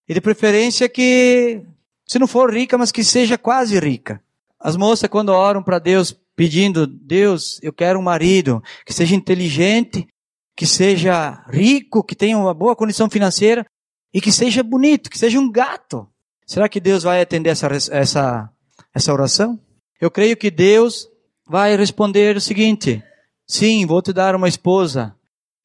e 0.07 0.13
de 0.13 0.21
preferência 0.21 0.87
que, 0.87 1.63
se 2.07 2.19
não 2.19 2.27
for 2.27 2.53
rica, 2.53 2.77
mas 2.77 2.91
que 2.91 3.03
seja 3.03 3.35
quase 3.35 3.79
rica. 3.79 4.21
As 4.59 4.77
moças, 4.77 5.09
quando 5.09 5.29
oram 5.29 5.63
para 5.63 5.79
Deus, 5.79 6.15
pedindo, 6.35 6.87
Deus, 6.87 7.59
eu 7.61 7.73
quero 7.73 7.99
um 7.99 8.03
marido 8.03 8.61
que 8.85 8.93
seja 8.93 9.15
inteligente, 9.15 10.07
que 10.55 10.65
seja 10.65 11.45
rico, 11.49 12.03
que 12.03 12.15
tenha 12.15 12.37
uma 12.37 12.53
boa 12.53 12.75
condição 12.75 13.09
financeira 13.09 13.65
e 14.13 14.19
que 14.19 14.31
seja 14.31 14.63
bonito, 14.63 15.09
que 15.09 15.17
seja 15.17 15.39
um 15.39 15.51
gato. 15.51 16.07
Será 16.45 16.67
que 16.67 16.79
Deus 16.79 17.03
vai 17.03 17.21
atender 17.21 17.49
essa, 17.49 17.67
essa, 17.91 18.49
essa 18.93 19.13
oração? 19.13 19.59
Eu 19.99 20.11
creio 20.11 20.35
que 20.35 20.51
Deus 20.51 21.07
vai 21.47 21.75
responder 21.75 22.35
o 22.35 22.41
seguinte: 22.41 23.03
sim, 23.47 23.85
vou 23.85 24.01
te 24.01 24.11
dar 24.11 24.35
uma 24.35 24.47
esposa, 24.47 25.15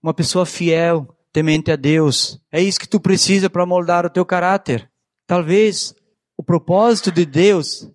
uma 0.02 0.14
pessoa 0.14 0.46
fiel, 0.46 1.08
temente 1.32 1.70
a 1.70 1.76
Deus. 1.76 2.40
É 2.52 2.60
isso 2.62 2.80
que 2.80 2.88
tu 2.88 3.00
precisa 3.00 3.50
para 3.50 3.66
moldar 3.66 4.06
o 4.06 4.10
teu 4.10 4.24
caráter. 4.24 4.90
Talvez 5.26 5.94
o 6.36 6.42
propósito 6.42 7.10
de 7.10 7.24
Deus, 7.24 7.90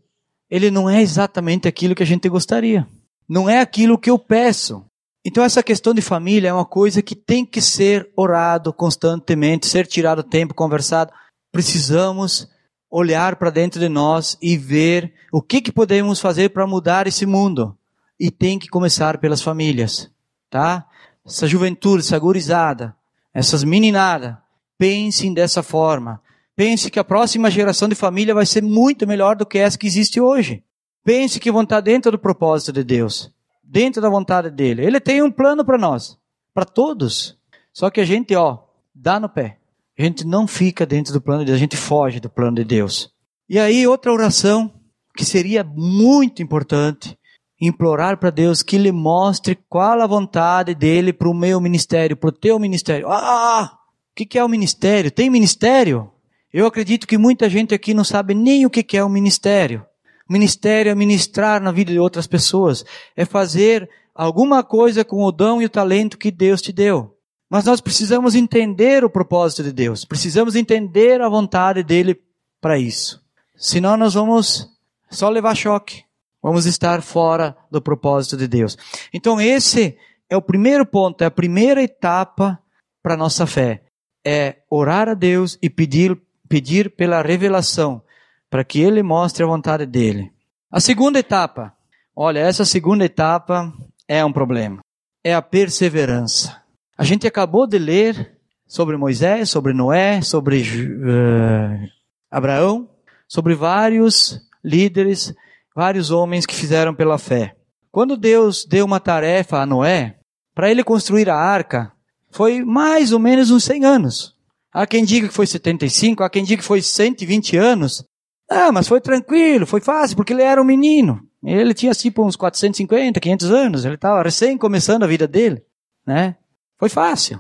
ele 0.52 0.70
não 0.70 0.90
é 0.90 1.02
exatamente 1.02 1.66
aquilo 1.66 1.96
que 1.96 2.04
a 2.04 2.06
gente 2.06 2.28
gostaria. 2.28 2.86
Não 3.28 3.50
é 3.50 3.62
aquilo 3.62 3.98
que 3.98 4.10
eu 4.10 4.20
peço. 4.20 4.86
Então 5.24 5.44
essa 5.44 5.64
questão 5.64 5.94
de 5.94 6.02
família 6.02 6.50
é 6.50 6.54
uma 6.54 6.66
coisa 6.66 7.02
que 7.02 7.16
tem 7.16 7.46
que 7.46 7.62
ser 7.62 8.12
orado 8.18 8.74
constantemente, 8.74 9.66
ser 9.66 9.88
tirado 9.88 10.22
tempo, 10.22 10.54
conversado. 10.54 11.14
Precisamos 11.54 12.50
olhar 12.90 13.38
para 13.38 13.50
dentro 13.50 13.80
de 13.80 13.88
nós 13.88 14.38
e 14.42 14.58
ver 14.58 15.14
o 15.32 15.42
que, 15.42 15.62
que 15.62 15.72
podemos 15.72 16.20
fazer 16.20 16.50
para 16.50 16.68
mudar 16.68 17.08
esse 17.08 17.26
mundo. 17.26 17.78
E 18.20 18.30
tem 18.30 18.60
que 18.60 18.68
começar 18.68 19.20
pelas 19.20 19.42
famílias, 19.42 20.12
tá? 20.50 20.86
Essa 21.26 21.48
juventude, 21.48 22.04
essa 22.04 22.20
gurizada, 22.20 22.94
essas 23.34 23.64
meninadas, 23.64 24.36
pensem 24.78 25.34
dessa 25.34 25.64
forma. 25.64 26.22
Pense 26.56 26.90
que 26.92 27.00
a 27.00 27.04
próxima 27.04 27.50
geração 27.50 27.88
de 27.88 27.96
família 27.96 28.34
vai 28.34 28.46
ser 28.46 28.62
muito 28.62 29.08
melhor 29.08 29.36
do 29.36 29.46
que 29.46 29.58
essa 29.58 29.78
que 29.78 29.88
existe 29.88 30.20
hoje. 30.20 30.64
Pense 31.04 31.40
que 31.40 31.52
vão 31.52 31.64
estar 31.64 31.82
dentro 31.82 32.12
do 32.12 32.20
propósito 32.20 32.74
de 32.74 32.84
Deus 32.84 33.32
dentro 33.72 34.02
da 34.02 34.10
vontade 34.10 34.52
dele. 34.52 34.86
Ele 34.86 35.00
tem 35.00 35.24
um 35.24 35.32
plano 35.32 35.64
para 35.64 35.78
nós, 35.78 36.18
para 36.54 36.66
todos. 36.66 37.38
Só 37.74 37.90
que 37.90 38.02
a 38.02 38.06
gente, 38.06 38.36
ó, 38.36 38.60
dá 38.94 39.18
no 39.18 39.30
pé. 39.30 39.60
A 39.98 40.04
gente 40.04 40.28
não 40.28 40.46
fica 40.46 40.86
dentro 40.86 41.14
do 41.14 41.22
plano 41.22 41.40
de 41.40 41.46
Deus, 41.46 41.56
a 41.56 41.60
gente 41.60 41.78
foge 41.78 42.20
do 42.20 42.30
plano 42.30 42.58
de 42.58 42.66
Deus. 42.66 43.10
E 43.48 43.58
aí, 43.58 43.88
outra 43.88 44.12
oração 44.12 44.74
que 45.16 45.24
seria 45.24 45.64
muito 45.64 46.42
importante, 46.42 47.18
implorar 47.62 48.18
para 48.18 48.30
Deus 48.30 48.62
que 48.62 48.76
Ele 48.76 48.92
mostre 48.92 49.58
qual 49.70 50.02
a 50.02 50.08
vontade 50.08 50.74
dele 50.74 51.14
para 51.14 51.30
o 51.30 51.34
meu 51.34 51.62
ministério, 51.62 52.18
para 52.18 52.30
o 52.30 52.34
teu 52.34 52.58
ministério. 52.60 53.08
Ah, 53.10 53.78
o 54.12 54.26
que 54.26 54.38
é 54.38 54.44
o 54.44 54.50
ministério? 54.50 55.12
Tem 55.12 55.30
ministério? 55.30 56.12
Eu 56.54 56.66
acredito 56.66 57.08
que 57.08 57.18
muita 57.18 57.50
gente 57.50 57.74
aqui 57.74 57.94
não 57.94 58.04
sabe 58.04 58.34
nem 58.34 58.66
o 58.66 58.70
que 58.70 58.98
é 58.98 59.04
o 59.04 59.10
ministério. 59.10 59.86
Ministério 60.30 60.90
é 60.90 60.96
ministrar 60.96 61.62
na 61.62 61.72
vida 61.72 61.92
de 61.92 62.00
outras 62.00 62.26
pessoas, 62.26 62.86
é 63.16 63.26
fazer 63.26 63.90
alguma 64.16 64.64
coisa 64.64 65.04
com 65.04 65.24
o 65.24 65.32
dom 65.32 65.62
e 65.62 65.66
o 65.66 65.70
talento 65.70 66.18
que 66.18 66.32
Deus 66.32 66.62
te 66.62 66.72
deu. 66.72 67.18
Mas 67.50 67.66
nós 67.66 67.82
precisamos 67.82 68.34
entender 68.34 69.04
o 69.04 69.10
propósito 69.10 69.62
de 69.64 69.74
Deus, 69.74 70.06
precisamos 70.06 70.56
entender 70.56 71.22
a 71.22 71.28
vontade 71.28 71.84
dele 71.84 72.18
para 72.62 72.78
isso. 72.78 73.22
Senão 73.58 73.98
nós 73.98 74.14
vamos 74.14 74.70
só 75.10 75.30
levar 75.30 75.54
choque, 75.54 76.04
vamos 76.42 76.66
estar 76.66 77.02
fora 77.02 77.58
do 77.70 77.82
propósito 77.82 78.38
de 78.38 78.48
Deus. 78.48 78.78
Então 79.14 79.40
esse 79.40 79.98
é 80.30 80.38
o 80.38 80.42
primeiro 80.42 80.86
ponto, 80.86 81.24
é 81.24 81.28
a 81.28 81.32
primeira 81.32 81.84
etapa 81.84 82.58
para 83.04 83.18
nossa 83.18 83.46
fé. 83.46 83.84
É 84.26 84.58
orar 84.70 85.10
a 85.10 85.14
Deus 85.14 85.58
e 85.62 85.70
pedir, 85.70 86.18
pedir 86.52 86.90
pela 86.90 87.22
revelação 87.22 88.04
para 88.50 88.66
que 88.66 88.82
ele 88.82 89.02
mostre 89.02 89.42
a 89.42 89.48
vontade 89.48 89.86
dele. 89.86 90.34
A 90.70 90.82
segunda 90.82 91.18
etapa, 91.18 91.74
olha, 92.14 92.40
essa 92.40 92.66
segunda 92.66 93.06
etapa 93.06 93.74
é 94.06 94.24
um 94.26 94.34
problema. 94.34 94.82
É 95.24 95.34
a 95.34 95.42
perseverança. 95.42 96.62
A 96.98 97.06
gente 97.06 97.26
acabou 97.26 97.66
de 97.66 97.80
ler 97.80 98.38
sobre 98.68 98.98
Moisés, 98.98 99.50
sobre 99.50 99.72
Noé, 99.72 100.22
sobre 100.22 100.62
uh, 100.62 101.90
Abraão, 102.30 102.90
sobre 103.30 103.56
vários 103.56 104.46
líderes, 104.62 105.34
vários 105.74 106.12
homens 106.12 106.46
que 106.46 106.54
fizeram 106.54 106.94
pela 106.94 107.18
fé. 107.18 107.56
Quando 107.90 108.18
Deus 108.18 108.66
deu 108.66 108.86
uma 108.86 109.00
tarefa 109.00 109.60
a 109.60 109.66
Noé, 109.66 110.18
para 110.54 110.70
ele 110.70 110.84
construir 110.84 111.30
a 111.30 111.36
arca, 111.38 111.94
foi 112.30 112.62
mais 112.62 113.14
ou 113.14 113.20
menos 113.20 113.52
uns 113.52 113.64
100 113.64 113.86
anos. 113.86 114.41
Há 114.74 114.88
quem 114.88 115.04
diga 115.04 115.28
que 115.28 115.34
foi 115.34 115.46
75, 115.46 116.24
há 116.24 116.30
quem 116.30 116.44
diga 116.44 116.62
que 116.62 116.68
foi 116.68 116.82
120 116.82 117.58
anos, 117.58 118.06
ah, 118.50 118.72
mas 118.72 118.88
foi 118.88 119.02
tranquilo, 119.02 119.66
foi 119.66 119.82
fácil, 119.82 120.16
porque 120.16 120.34
ele 120.34 120.44
era 120.44 120.62
um 120.62 120.66
menino. 120.66 121.22
Ele 121.44 121.74
tinha 121.74 121.94
tipo 121.94 122.24
uns 122.24 122.36
450, 122.36 123.20
500 123.20 123.52
anos, 123.52 123.86
ele 123.86 123.96
estava 123.96 124.22
recém 124.22 124.58
começando 124.58 125.04
a 125.04 125.08
vida 125.08 125.28
dele, 125.28 125.64
né? 126.06 126.36
Foi 126.78 126.90
fácil. 126.90 127.40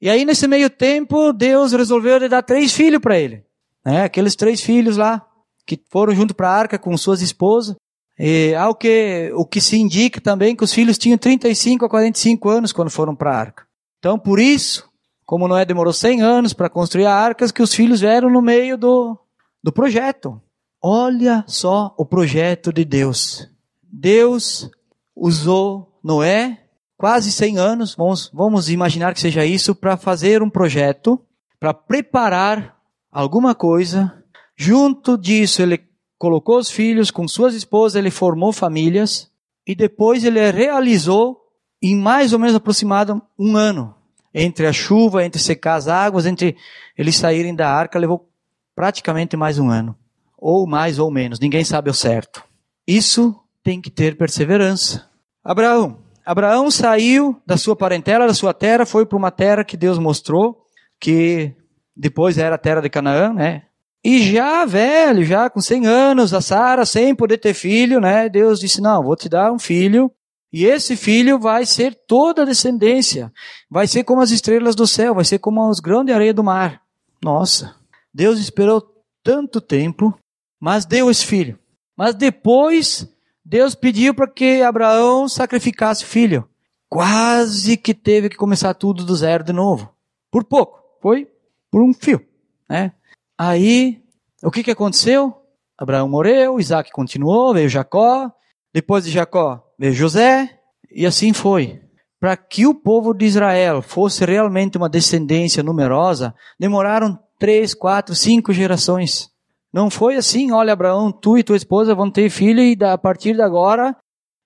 E 0.00 0.08
aí 0.08 0.24
nesse 0.24 0.48
meio 0.48 0.70
tempo, 0.70 1.32
Deus 1.32 1.72
resolveu 1.72 2.28
dar 2.28 2.42
três 2.42 2.72
filhos 2.72 3.00
para 3.00 3.18
ele, 3.18 3.44
né? 3.84 4.04
Aqueles 4.04 4.34
três 4.34 4.60
filhos 4.60 4.96
lá 4.96 5.26
que 5.66 5.80
foram 5.90 6.14
junto 6.14 6.34
para 6.34 6.48
a 6.48 6.54
arca 6.54 6.78
com 6.78 6.96
suas 6.96 7.22
esposas. 7.22 7.76
E 8.18 8.54
ao 8.54 8.74
que 8.74 9.32
o 9.34 9.44
que 9.44 9.60
se 9.60 9.76
indica 9.76 10.20
também 10.20 10.54
que 10.54 10.62
os 10.62 10.72
filhos 10.72 10.96
tinham 10.96 11.18
35 11.18 11.84
a 11.84 11.88
45 11.88 12.48
anos 12.48 12.72
quando 12.72 12.90
foram 12.90 13.14
para 13.14 13.32
a 13.32 13.36
arca. 13.36 13.66
Então, 13.98 14.18
por 14.18 14.38
isso, 14.38 14.88
como 15.26 15.48
Noé 15.48 15.64
demorou 15.64 15.92
100 15.92 16.22
anos 16.22 16.52
para 16.52 16.68
construir 16.68 17.06
a 17.06 17.14
arca, 17.14 17.50
que 17.52 17.62
os 17.62 17.74
filhos 17.74 18.00
vieram 18.00 18.30
no 18.30 18.42
meio 18.42 18.76
do, 18.76 19.18
do 19.62 19.72
projeto. 19.72 20.40
Olha 20.82 21.44
só 21.46 21.94
o 21.96 22.04
projeto 22.04 22.72
de 22.72 22.84
Deus. 22.84 23.48
Deus 23.82 24.70
usou 25.16 25.98
Noé, 26.02 26.64
quase 26.96 27.32
100 27.32 27.58
anos, 27.58 27.94
vamos, 27.94 28.30
vamos 28.34 28.68
imaginar 28.68 29.14
que 29.14 29.20
seja 29.20 29.46
isso, 29.46 29.74
para 29.74 29.96
fazer 29.96 30.42
um 30.42 30.50
projeto, 30.50 31.20
para 31.58 31.72
preparar 31.72 32.76
alguma 33.10 33.54
coisa. 33.54 34.22
Junto 34.56 35.16
disso, 35.16 35.62
ele 35.62 35.82
colocou 36.18 36.58
os 36.58 36.70
filhos 36.70 37.10
com 37.10 37.26
suas 37.26 37.54
esposas, 37.54 37.96
ele 37.96 38.10
formou 38.10 38.52
famílias, 38.52 39.30
e 39.66 39.74
depois 39.74 40.24
ele 40.24 40.50
realizou 40.50 41.40
em 41.82 41.96
mais 41.96 42.32
ou 42.32 42.38
menos 42.38 42.54
aproximado 42.54 43.22
um 43.38 43.56
ano. 43.56 43.94
Entre 44.34 44.66
a 44.66 44.72
chuva, 44.72 45.24
entre 45.24 45.40
secar 45.40 45.76
as 45.76 45.86
águas, 45.86 46.26
entre 46.26 46.56
eles 46.98 47.14
saírem 47.14 47.54
da 47.54 47.70
arca, 47.70 47.98
levou 47.98 48.28
praticamente 48.74 49.36
mais 49.36 49.58
um 49.58 49.70
ano. 49.70 49.96
Ou 50.36 50.66
mais 50.66 50.98
ou 50.98 51.10
menos, 51.10 51.38
ninguém 51.38 51.64
sabe 51.64 51.88
o 51.88 51.94
certo. 51.94 52.42
Isso 52.86 53.34
tem 53.62 53.80
que 53.80 53.90
ter 53.90 54.16
perseverança. 54.16 55.08
Abraão. 55.42 55.98
Abraão 56.26 56.70
saiu 56.70 57.40
da 57.46 57.56
sua 57.56 57.76
parentela, 57.76 58.26
da 58.26 58.34
sua 58.34 58.52
terra, 58.52 58.84
foi 58.84 59.06
para 59.06 59.16
uma 59.16 59.30
terra 59.30 59.62
que 59.62 59.76
Deus 59.76 59.98
mostrou, 59.98 60.64
que 60.98 61.54
depois 61.96 62.38
era 62.38 62.56
a 62.56 62.58
terra 62.58 62.80
de 62.80 62.90
Canaã, 62.90 63.32
né? 63.32 63.62
E 64.02 64.32
já 64.32 64.64
velho, 64.66 65.24
já 65.24 65.48
com 65.48 65.60
100 65.60 65.86
anos, 65.86 66.34
a 66.34 66.40
Sara 66.40 66.84
sem 66.84 67.14
poder 67.14 67.38
ter 67.38 67.54
filho, 67.54 68.00
né? 68.00 68.28
Deus 68.28 68.60
disse: 68.60 68.80
"Não, 68.80 69.02
vou 69.02 69.16
te 69.16 69.28
dar 69.28 69.52
um 69.52 69.58
filho, 69.58 70.10
e 70.56 70.66
esse 70.66 70.96
filho 70.96 71.36
vai 71.36 71.66
ser 71.66 71.96
toda 72.06 72.42
a 72.42 72.44
descendência, 72.44 73.32
vai 73.68 73.88
ser 73.88 74.04
como 74.04 74.20
as 74.20 74.30
estrelas 74.30 74.76
do 74.76 74.86
céu, 74.86 75.12
vai 75.12 75.24
ser 75.24 75.40
como 75.40 75.68
os 75.68 75.80
grãos 75.80 76.06
de 76.06 76.12
areia 76.12 76.32
do 76.32 76.44
mar". 76.44 76.80
Nossa. 77.20 77.74
Deus 78.12 78.38
esperou 78.38 78.80
tanto 79.20 79.60
tempo, 79.60 80.16
mas 80.60 80.86
deu 80.86 81.10
esse 81.10 81.26
filho. 81.26 81.58
Mas 81.96 82.14
depois 82.14 83.08
Deus 83.44 83.74
pediu 83.74 84.14
para 84.14 84.30
que 84.30 84.62
Abraão 84.62 85.28
sacrificasse 85.28 86.04
o 86.04 86.06
filho. 86.06 86.48
Quase 86.88 87.76
que 87.76 87.92
teve 87.92 88.28
que 88.28 88.36
começar 88.36 88.74
tudo 88.74 89.04
do 89.04 89.16
zero 89.16 89.42
de 89.42 89.52
novo. 89.52 89.92
Por 90.30 90.44
pouco. 90.44 90.80
Foi 91.02 91.28
por 91.68 91.82
um 91.82 91.92
fio, 91.92 92.24
né? 92.70 92.92
Aí, 93.36 94.00
o 94.44 94.50
que, 94.52 94.62
que 94.62 94.70
aconteceu? 94.70 95.34
Abraão 95.76 96.08
morreu, 96.08 96.60
Isaac 96.60 96.92
continuou, 96.92 97.52
veio 97.52 97.68
Jacó, 97.68 98.30
depois 98.74 99.04
de 99.04 99.12
Jacó 99.12 99.64
veio 99.78 99.94
José, 99.94 100.58
e 100.90 101.06
assim 101.06 101.32
foi. 101.32 101.80
Para 102.18 102.36
que 102.36 102.66
o 102.66 102.74
povo 102.74 103.14
de 103.14 103.24
Israel 103.24 103.80
fosse 103.80 104.24
realmente 104.24 104.76
uma 104.76 104.88
descendência 104.88 105.62
numerosa, 105.62 106.34
demoraram 106.58 107.16
três, 107.38 107.72
quatro, 107.72 108.16
cinco 108.16 108.52
gerações. 108.52 109.30
Não 109.72 109.90
foi 109.90 110.16
assim, 110.16 110.50
olha, 110.50 110.72
Abraão, 110.72 111.12
tu 111.12 111.38
e 111.38 111.44
tua 111.44 111.56
esposa 111.56 111.94
vão 111.94 112.10
ter 112.10 112.28
filho 112.30 112.60
e 112.60 112.76
a 112.84 112.98
partir 112.98 113.34
de 113.34 113.42
agora 113.42 113.96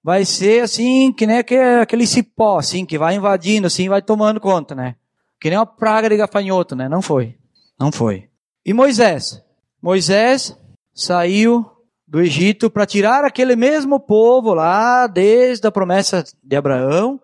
vai 0.02 0.24
ser 0.24 0.62
assim, 0.62 1.12
que 1.12 1.26
nem 1.26 1.38
aquele 1.38 2.06
cipó, 2.06 2.58
assim, 2.58 2.84
que 2.84 2.98
vai 2.98 3.14
invadindo, 3.14 3.66
assim, 3.66 3.88
vai 3.88 4.02
tomando 4.02 4.40
conta, 4.40 4.74
né? 4.74 4.96
Que 5.40 5.48
nem 5.48 5.58
uma 5.58 5.66
praga 5.66 6.08
de 6.08 6.16
gafanhoto, 6.16 6.76
né? 6.76 6.88
Não 6.88 7.00
foi. 7.00 7.36
Não 7.78 7.90
foi. 7.90 8.28
E 8.64 8.74
Moisés? 8.74 9.42
Moisés 9.80 10.58
saiu 10.92 11.64
do 12.08 12.20
Egito 12.20 12.70
para 12.70 12.86
tirar 12.86 13.24
aquele 13.24 13.54
mesmo 13.54 14.00
povo 14.00 14.54
lá, 14.54 15.06
desde 15.06 15.66
a 15.66 15.70
promessa 15.70 16.24
de 16.42 16.56
Abraão, 16.56 17.20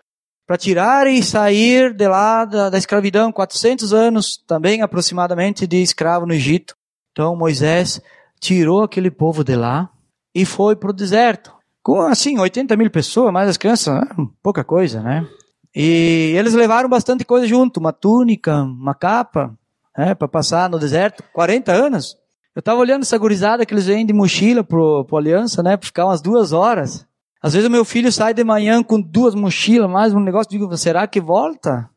para 0.46 0.58
tirar 0.58 1.06
e 1.06 1.22
sair 1.22 1.94
de 1.94 2.06
lá 2.06 2.44
da, 2.44 2.68
da, 2.68 2.76
escravidão, 2.76 3.32
400 3.32 3.94
anos 3.94 4.36
também 4.46 4.82
aproximadamente 4.82 5.66
de 5.66 5.82
escravo 5.82 6.26
no 6.26 6.34
Egito. 6.34 6.76
Então 7.12 7.34
Moisés 7.34 8.00
tirou 8.38 8.82
aquele 8.82 9.10
povo 9.10 9.42
de 9.42 9.56
lá 9.56 9.88
e 10.34 10.44
foi 10.44 10.76
para 10.76 10.90
o 10.90 10.94
deserto. 10.94 11.54
Com 11.82 12.02
assim, 12.02 12.38
80 12.38 12.76
mil 12.76 12.90
pessoas, 12.90 13.32
mais 13.32 13.48
as 13.48 13.56
crianças, 13.56 13.94
né? 13.94 14.06
pouca 14.42 14.62
coisa, 14.62 15.00
né? 15.00 15.26
E 15.74 16.34
eles 16.36 16.54
levaram 16.54 16.88
bastante 16.88 17.24
coisa 17.24 17.46
junto, 17.46 17.80
uma 17.80 17.92
túnica, 17.92 18.62
uma 18.62 18.94
capa, 18.94 19.56
é, 19.96 20.14
para 20.14 20.28
passar 20.28 20.68
no 20.68 20.78
deserto, 20.78 21.22
40 21.32 21.72
anos. 21.72 22.16
Eu 22.54 22.60
estava 22.60 22.78
olhando 22.78 23.02
essa 23.02 23.18
gurizada 23.18 23.66
que 23.66 23.74
eles 23.74 23.86
vêm 23.86 24.06
de 24.06 24.12
mochila 24.12 24.62
pro, 24.62 25.04
pro 25.04 25.16
Aliança, 25.16 25.60
né, 25.60 25.76
para 25.76 25.86
ficar 25.86 26.06
umas 26.06 26.22
duas 26.22 26.52
horas. 26.52 27.04
Às 27.42 27.52
vezes 27.52 27.68
o 27.68 27.70
meu 27.70 27.84
filho 27.84 28.12
sai 28.12 28.32
de 28.32 28.44
manhã 28.44 28.82
com 28.82 29.00
duas 29.00 29.34
mochilas, 29.34 29.90
mais 29.90 30.14
um 30.14 30.20
negócio, 30.20 30.50
digo, 30.50 30.74
será 30.76 31.06
que 31.06 31.20
volta? 31.20 31.90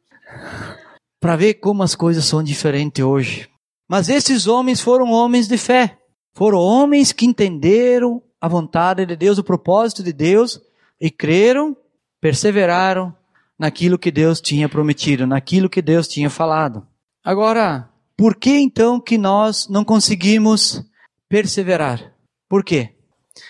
Para 1.19 1.35
ver 1.35 1.55
como 1.55 1.83
as 1.83 1.93
coisas 1.93 2.25
são 2.25 2.43
diferentes 2.43 3.05
hoje. 3.05 3.47
Mas 3.87 4.09
esses 4.09 4.47
homens 4.47 4.81
foram 4.81 5.11
homens 5.11 5.47
de 5.47 5.57
fé. 5.57 5.97
Foram 6.33 6.57
homens 6.57 7.11
que 7.11 7.25
entenderam 7.25 8.21
a 8.41 8.47
vontade 8.47 9.05
de 9.05 9.15
Deus, 9.15 9.37
o 9.37 9.43
propósito 9.43 10.03
de 10.03 10.11
Deus 10.11 10.59
e 10.99 11.09
creram, 11.11 11.77
perseveraram 12.19 13.15
naquilo 13.57 13.97
que 13.97 14.11
Deus 14.11 14.41
tinha 14.41 14.67
prometido, 14.67 15.25
naquilo 15.25 15.69
que 15.69 15.81
Deus 15.81 16.07
tinha 16.07 16.29
falado. 16.29 16.85
Agora, 17.23 17.89
por 18.17 18.35
que 18.35 18.57
então 18.57 18.99
que 18.99 19.17
nós 19.17 19.67
não 19.69 19.85
conseguimos 19.85 20.83
perseverar? 21.29 22.13
Por 22.49 22.63
quê? 22.63 22.95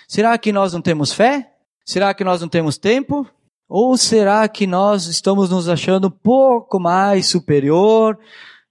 Será 0.08 0.38
que 0.38 0.51
nós 0.51 0.73
não 0.73 0.82
temos 0.82 1.13
fé? 1.13 1.53
Será 1.86 2.13
que 2.13 2.23
nós 2.23 2.41
não 2.41 2.49
temos 2.49 2.77
tempo? 2.77 3.25
Ou 3.69 3.97
será 3.97 4.47
que 4.47 4.67
nós 4.67 5.08
estamos 5.08 5.49
nos 5.49 5.69
achando 5.69 6.08
um 6.08 6.12
pouco 6.12 6.80
mais 6.80 7.27
superior? 7.27 8.19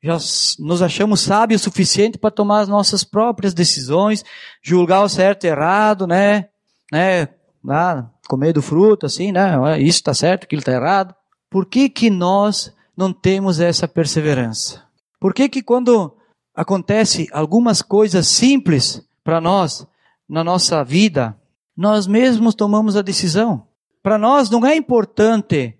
Já 0.02 0.18
nos 0.58 0.82
achamos 0.82 1.20
sábios 1.20 1.62
o 1.62 1.64
suficiente 1.64 2.18
para 2.18 2.30
tomar 2.30 2.60
as 2.60 2.68
nossas 2.68 3.02
próprias 3.02 3.54
decisões, 3.54 4.22
julgar 4.62 5.02
o 5.02 5.08
certo 5.08 5.44
e 5.44 5.48
errado, 5.48 6.06
né? 6.06 6.48
né? 6.92 7.28
Ah, 7.68 8.06
comer 8.28 8.52
do 8.52 8.62
fruto, 8.62 9.06
assim, 9.06 9.32
né? 9.32 9.80
Isso 9.80 9.98
está 9.98 10.12
certo, 10.12 10.44
aquilo 10.44 10.60
está 10.60 10.72
errado. 10.72 11.14
Por 11.50 11.66
que 11.66 11.88
que 11.88 12.10
nós 12.10 12.72
não 12.96 13.12
temos 13.12 13.60
essa 13.60 13.88
perseverança? 13.88 14.85
Por 15.26 15.34
que 15.34 15.48
que 15.48 15.60
quando 15.60 16.16
acontece 16.54 17.26
algumas 17.32 17.82
coisas 17.82 18.28
simples 18.28 19.04
para 19.24 19.40
nós 19.40 19.84
na 20.28 20.44
nossa 20.44 20.84
vida, 20.84 21.36
nós 21.76 22.06
mesmos 22.06 22.54
tomamos 22.54 22.96
a 22.96 23.02
decisão? 23.02 23.66
Para 24.04 24.18
nós 24.18 24.48
não 24.48 24.64
é 24.64 24.76
importante, 24.76 25.76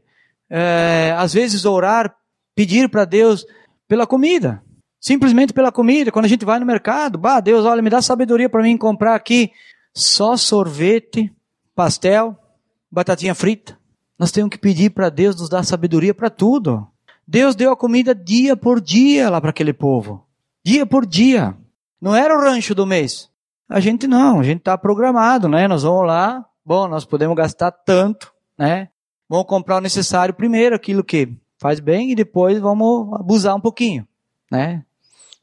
é, 0.50 1.14
às 1.16 1.32
vezes, 1.32 1.64
orar, 1.64 2.12
pedir 2.56 2.88
para 2.88 3.04
Deus 3.04 3.46
pela 3.86 4.04
comida. 4.04 4.64
Simplesmente 5.00 5.52
pela 5.52 5.70
comida. 5.70 6.10
Quando 6.10 6.24
a 6.24 6.28
gente 6.28 6.44
vai 6.44 6.58
no 6.58 6.66
mercado, 6.66 7.16
bah, 7.16 7.38
Deus, 7.38 7.64
olha, 7.64 7.80
me 7.80 7.88
dá 7.88 8.02
sabedoria 8.02 8.48
para 8.48 8.64
mim 8.64 8.76
comprar 8.76 9.14
aqui 9.14 9.52
só 9.94 10.36
sorvete, 10.36 11.32
pastel, 11.72 12.36
batatinha 12.90 13.32
frita. 13.32 13.78
Nós 14.18 14.32
temos 14.32 14.50
que 14.50 14.58
pedir 14.58 14.90
para 14.90 15.08
Deus 15.08 15.36
nos 15.36 15.48
dar 15.48 15.62
sabedoria 15.62 16.12
para 16.12 16.30
tudo. 16.30 16.84
Deus 17.26 17.56
deu 17.56 17.72
a 17.72 17.76
comida 17.76 18.14
dia 18.14 18.56
por 18.56 18.80
dia 18.80 19.28
lá 19.28 19.40
para 19.40 19.50
aquele 19.50 19.72
povo. 19.72 20.26
Dia 20.64 20.86
por 20.86 21.04
dia. 21.04 21.56
Não 22.00 22.14
era 22.14 22.36
o 22.36 22.40
rancho 22.40 22.74
do 22.74 22.86
mês. 22.86 23.28
A 23.68 23.80
gente 23.80 24.06
não, 24.06 24.38
a 24.38 24.42
gente 24.44 24.58
está 24.58 24.78
programado, 24.78 25.48
né? 25.48 25.66
Nós 25.66 25.82
vamos 25.82 26.06
lá, 26.06 26.44
bom, 26.64 26.86
nós 26.86 27.04
podemos 27.04 27.36
gastar 27.36 27.72
tanto, 27.72 28.32
né? 28.56 28.88
Vamos 29.28 29.46
comprar 29.46 29.78
o 29.78 29.80
necessário 29.80 30.32
primeiro, 30.32 30.76
aquilo 30.76 31.02
que 31.02 31.36
faz 31.58 31.80
bem, 31.80 32.12
e 32.12 32.14
depois 32.14 32.60
vamos 32.60 33.12
abusar 33.18 33.56
um 33.56 33.60
pouquinho, 33.60 34.06
né? 34.50 34.84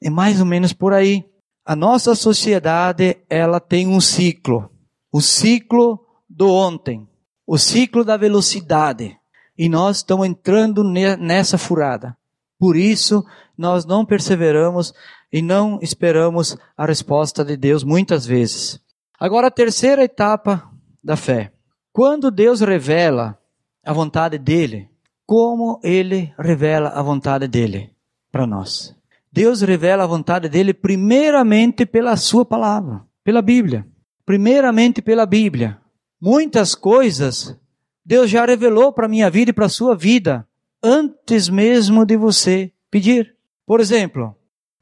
É 0.01 0.09
mais 0.09 0.39
ou 0.39 0.45
menos 0.45 0.71
por 0.71 0.93
aí. 0.93 1.25
A 1.65 1.75
nossa 1.75 2.15
sociedade, 2.15 3.17
ela 3.29 3.59
tem 3.59 3.87
um 3.87 3.99
ciclo. 3.99 4.69
O 5.11 5.21
ciclo 5.21 5.99
do 6.29 6.49
ontem. 6.49 7.07
O 7.45 7.57
ciclo 7.57 8.05
da 8.05 8.15
velocidade. 8.15 9.17
E 9.57 9.69
nós 9.69 9.97
estamos 9.97 10.27
entrando 10.27 10.83
nessa 10.83 11.57
furada. 11.57 12.17
Por 12.59 12.75
isso, 12.75 13.25
nós 13.57 13.85
não 13.85 14.05
perseveramos 14.05 14.93
e 15.31 15.41
não 15.41 15.79
esperamos 15.81 16.57
a 16.77 16.85
resposta 16.85 17.43
de 17.43 17.57
Deus 17.57 17.83
muitas 17.83 18.25
vezes. 18.25 18.79
Agora, 19.19 19.47
a 19.47 19.51
terceira 19.51 20.03
etapa 20.03 20.69
da 21.03 21.15
fé. 21.15 21.51
Quando 21.91 22.31
Deus 22.31 22.61
revela 22.61 23.37
a 23.85 23.93
vontade 23.93 24.37
dele, 24.37 24.89
como 25.25 25.79
ele 25.83 26.33
revela 26.39 26.89
a 26.89 27.01
vontade 27.01 27.47
dele 27.47 27.91
para 28.31 28.47
nós? 28.47 28.95
Deus 29.31 29.61
revela 29.61 30.03
a 30.03 30.07
vontade 30.07 30.47
dele 30.47 30.73
primeiramente 30.73 31.85
pela 31.85 32.15
sua 32.15 32.45
palavra, 32.45 33.01
pela 33.23 33.41
Bíblia. 33.41 33.85
Primeiramente 34.25 35.01
pela 35.01 35.25
Bíblia. 35.25 35.79
Muitas 36.21 36.75
coisas 36.75 37.59
Deus 38.05 38.29
já 38.29 38.45
revelou 38.45 38.91
para 38.91 39.05
a 39.05 39.09
minha 39.09 39.29
vida 39.29 39.51
e 39.51 39.53
para 39.53 39.65
a 39.65 39.69
sua 39.69 39.95
vida 39.95 40.47
antes 40.83 41.47
mesmo 41.47 42.05
de 42.05 42.17
você 42.17 42.71
pedir. 42.91 43.35
Por 43.65 43.79
exemplo, 43.79 44.35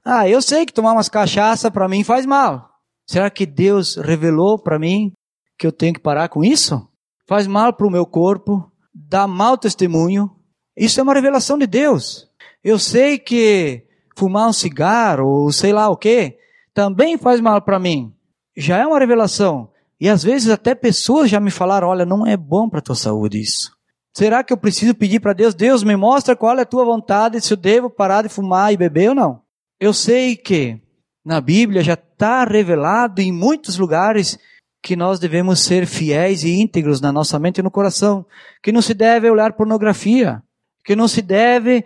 ah, 0.04 0.28
eu 0.28 0.42
sei 0.42 0.66
que 0.66 0.74
tomar 0.74 0.94
umas 0.94 1.10
cachaça 1.10 1.70
para 1.70 1.88
mim 1.88 2.04
faz 2.04 2.26
mal. 2.26 2.70
Será 3.06 3.30
que 3.30 3.46
Deus 3.46 3.96
revelou 3.98 4.58
para 4.58 4.80
mim 4.80 5.14
que 5.58 5.68
eu 5.68 5.72
tenho 5.72 5.94
que 5.94 6.00
parar 6.00 6.30
com 6.30 6.44
isso? 6.44 6.88
Faz 7.28 7.46
mal 7.46 7.74
para 7.74 7.86
o 7.86 7.92
meu 7.92 8.06
corpo, 8.06 8.72
dá 8.94 9.28
mau 9.28 9.58
testemunho. 9.58 10.30
Isso 10.76 11.00
é 11.00 11.04
uma 11.04 11.14
revelação 11.14 11.58
de 11.58 11.68
Deus. 11.68 12.28
Eu 12.64 12.80
sei 12.80 13.20
que 13.20 13.86
fumar 14.16 14.50
um 14.50 14.54
cigarro 14.54 15.28
ou 15.28 15.52
sei 15.52 15.72
lá 15.72 15.90
o 15.90 15.98
que 15.98 16.38
também 16.74 17.18
faz 17.18 17.40
mal 17.40 17.62
para 17.62 17.80
mim. 17.80 18.14
Já 18.56 18.78
é 18.78 18.88
uma 18.88 19.00
revelação. 19.00 19.71
E 20.02 20.10
às 20.10 20.24
vezes 20.24 20.50
até 20.50 20.74
pessoas 20.74 21.30
já 21.30 21.40
me 21.40 21.52
falaram: 21.52 21.88
olha, 21.88 22.08
não 22.08 22.26
é 22.26 22.36
bom 22.36 22.68
para 22.68 22.80
a 22.80 22.82
tua 22.82 22.96
saúde 22.96 23.40
isso. 23.40 23.72
Será 24.18 24.44
que 24.44 24.52
eu 24.52 24.58
preciso 24.58 24.96
pedir 24.96 25.20
para 25.20 25.32
Deus? 25.32 25.54
Deus, 25.54 25.84
me 25.84 25.96
mostra 25.96 26.36
qual 26.36 26.58
é 26.58 26.64
a 26.64 26.66
tua 26.66 26.84
vontade, 26.84 27.40
se 27.40 27.54
eu 27.54 27.58
devo 27.58 27.88
parar 27.88 28.24
de 28.24 28.30
fumar 28.30 28.74
e 28.74 28.78
beber 28.78 29.10
ou 29.10 29.16
não. 29.16 29.42
Eu 29.80 29.94
sei 29.94 30.36
que 30.36 30.82
na 31.24 31.40
Bíblia 31.40 31.84
já 31.84 31.94
está 31.94 32.44
revelado 32.44 33.22
em 33.22 33.32
muitos 33.32 33.78
lugares 33.78 34.40
que 34.84 34.96
nós 34.96 35.20
devemos 35.20 35.60
ser 35.60 35.86
fiéis 35.86 36.44
e 36.44 36.60
íntegros 36.60 37.00
na 37.00 37.12
nossa 37.12 37.38
mente 37.38 37.60
e 37.60 37.64
no 37.64 37.70
coração, 37.70 38.26
que 38.64 38.72
não 38.72 38.82
se 38.82 38.96
deve 38.96 39.30
olhar 39.30 39.54
pornografia, 39.54 40.42
que 40.84 40.96
não 40.96 41.08
se 41.08 41.22
deve 41.22 41.86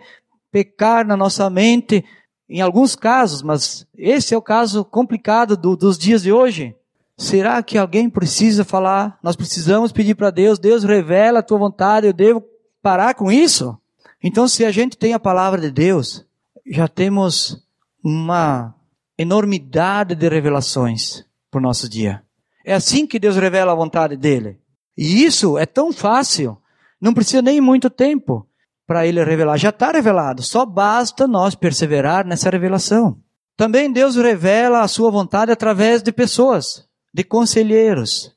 pecar 0.50 1.06
na 1.06 1.18
nossa 1.18 1.50
mente, 1.50 2.02
em 2.48 2.62
alguns 2.62 2.96
casos, 2.96 3.42
mas 3.42 3.86
esse 3.94 4.32
é 4.34 4.38
o 4.38 4.42
caso 4.42 4.86
complicado 4.86 5.54
do, 5.54 5.76
dos 5.76 5.98
dias 5.98 6.22
de 6.22 6.32
hoje 6.32 6.74
Será 7.18 7.62
que 7.62 7.78
alguém 7.78 8.10
precisa 8.10 8.64
falar? 8.64 9.18
Nós 9.22 9.36
precisamos 9.36 9.90
pedir 9.90 10.14
para 10.14 10.30
Deus, 10.30 10.58
Deus 10.58 10.84
revela 10.84 11.38
a 11.38 11.42
tua 11.42 11.58
vontade, 11.58 12.06
eu 12.06 12.12
devo 12.12 12.44
parar 12.82 13.14
com 13.14 13.32
isso? 13.32 13.76
Então, 14.22 14.46
se 14.46 14.64
a 14.64 14.70
gente 14.70 14.96
tem 14.98 15.14
a 15.14 15.18
palavra 15.18 15.60
de 15.60 15.70
Deus, 15.70 16.26
já 16.66 16.86
temos 16.86 17.64
uma 18.04 18.74
enormidade 19.16 20.14
de 20.14 20.28
revelações 20.28 21.24
para 21.50 21.58
o 21.58 21.62
nosso 21.62 21.88
dia. 21.88 22.22
É 22.64 22.74
assim 22.74 23.06
que 23.06 23.18
Deus 23.18 23.36
revela 23.36 23.72
a 23.72 23.76
vontade 23.76 24.16
dele. 24.16 24.60
E 24.96 25.24
isso 25.24 25.56
é 25.56 25.64
tão 25.64 25.92
fácil, 25.92 26.58
não 27.00 27.14
precisa 27.14 27.42
nem 27.42 27.60
muito 27.60 27.88
tempo 27.88 28.46
para 28.86 29.06
ele 29.06 29.22
revelar. 29.24 29.56
Já 29.56 29.70
está 29.70 29.90
revelado, 29.90 30.42
só 30.42 30.64
basta 30.64 31.26
nós 31.26 31.54
perseverar 31.54 32.26
nessa 32.26 32.50
revelação. 32.50 33.18
Também 33.56 33.90
Deus 33.90 34.16
revela 34.16 34.82
a 34.82 34.88
sua 34.88 35.10
vontade 35.10 35.50
através 35.50 36.02
de 36.02 36.12
pessoas, 36.12 36.85
de 37.16 37.24
conselheiros. 37.24 38.30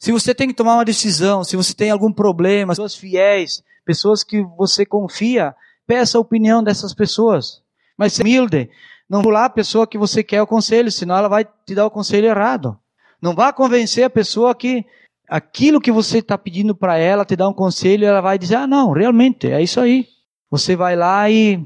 Se 0.00 0.10
você 0.10 0.34
tem 0.34 0.48
que 0.48 0.54
tomar 0.54 0.74
uma 0.74 0.84
decisão, 0.84 1.44
se 1.44 1.54
você 1.54 1.72
tem 1.72 1.92
algum 1.92 2.12
problema, 2.12 2.72
pessoas 2.72 2.96
fiéis, 2.96 3.62
pessoas 3.84 4.24
que 4.24 4.42
você 4.42 4.84
confia, 4.84 5.54
peça 5.86 6.18
a 6.18 6.20
opinião 6.20 6.60
dessas 6.60 6.92
pessoas. 6.92 7.62
Mas 7.96 8.14
se 8.14 8.22
humilde, 8.22 8.68
não 9.08 9.22
vá 9.22 9.30
lá 9.30 9.44
a 9.44 9.50
pessoa 9.50 9.86
que 9.86 9.96
você 9.96 10.24
quer 10.24 10.42
o 10.42 10.46
conselho, 10.46 10.90
senão 10.90 11.16
ela 11.16 11.28
vai 11.28 11.44
te 11.44 11.72
dar 11.72 11.86
o 11.86 11.90
conselho 11.90 12.26
errado. 12.26 12.76
Não 13.22 13.32
vá 13.32 13.52
convencer 13.52 14.02
a 14.02 14.10
pessoa 14.10 14.56
que 14.56 14.84
aquilo 15.28 15.80
que 15.80 15.92
você 15.92 16.18
está 16.18 16.36
pedindo 16.36 16.74
para 16.74 16.98
ela, 16.98 17.24
te 17.24 17.36
dar 17.36 17.48
um 17.48 17.54
conselho, 17.54 18.06
ela 18.06 18.20
vai 18.20 18.36
dizer, 18.36 18.56
ah, 18.56 18.66
não, 18.66 18.90
realmente, 18.90 19.52
é 19.52 19.62
isso 19.62 19.80
aí. 19.80 20.08
Você 20.50 20.74
vai 20.74 20.96
lá 20.96 21.30
e 21.30 21.64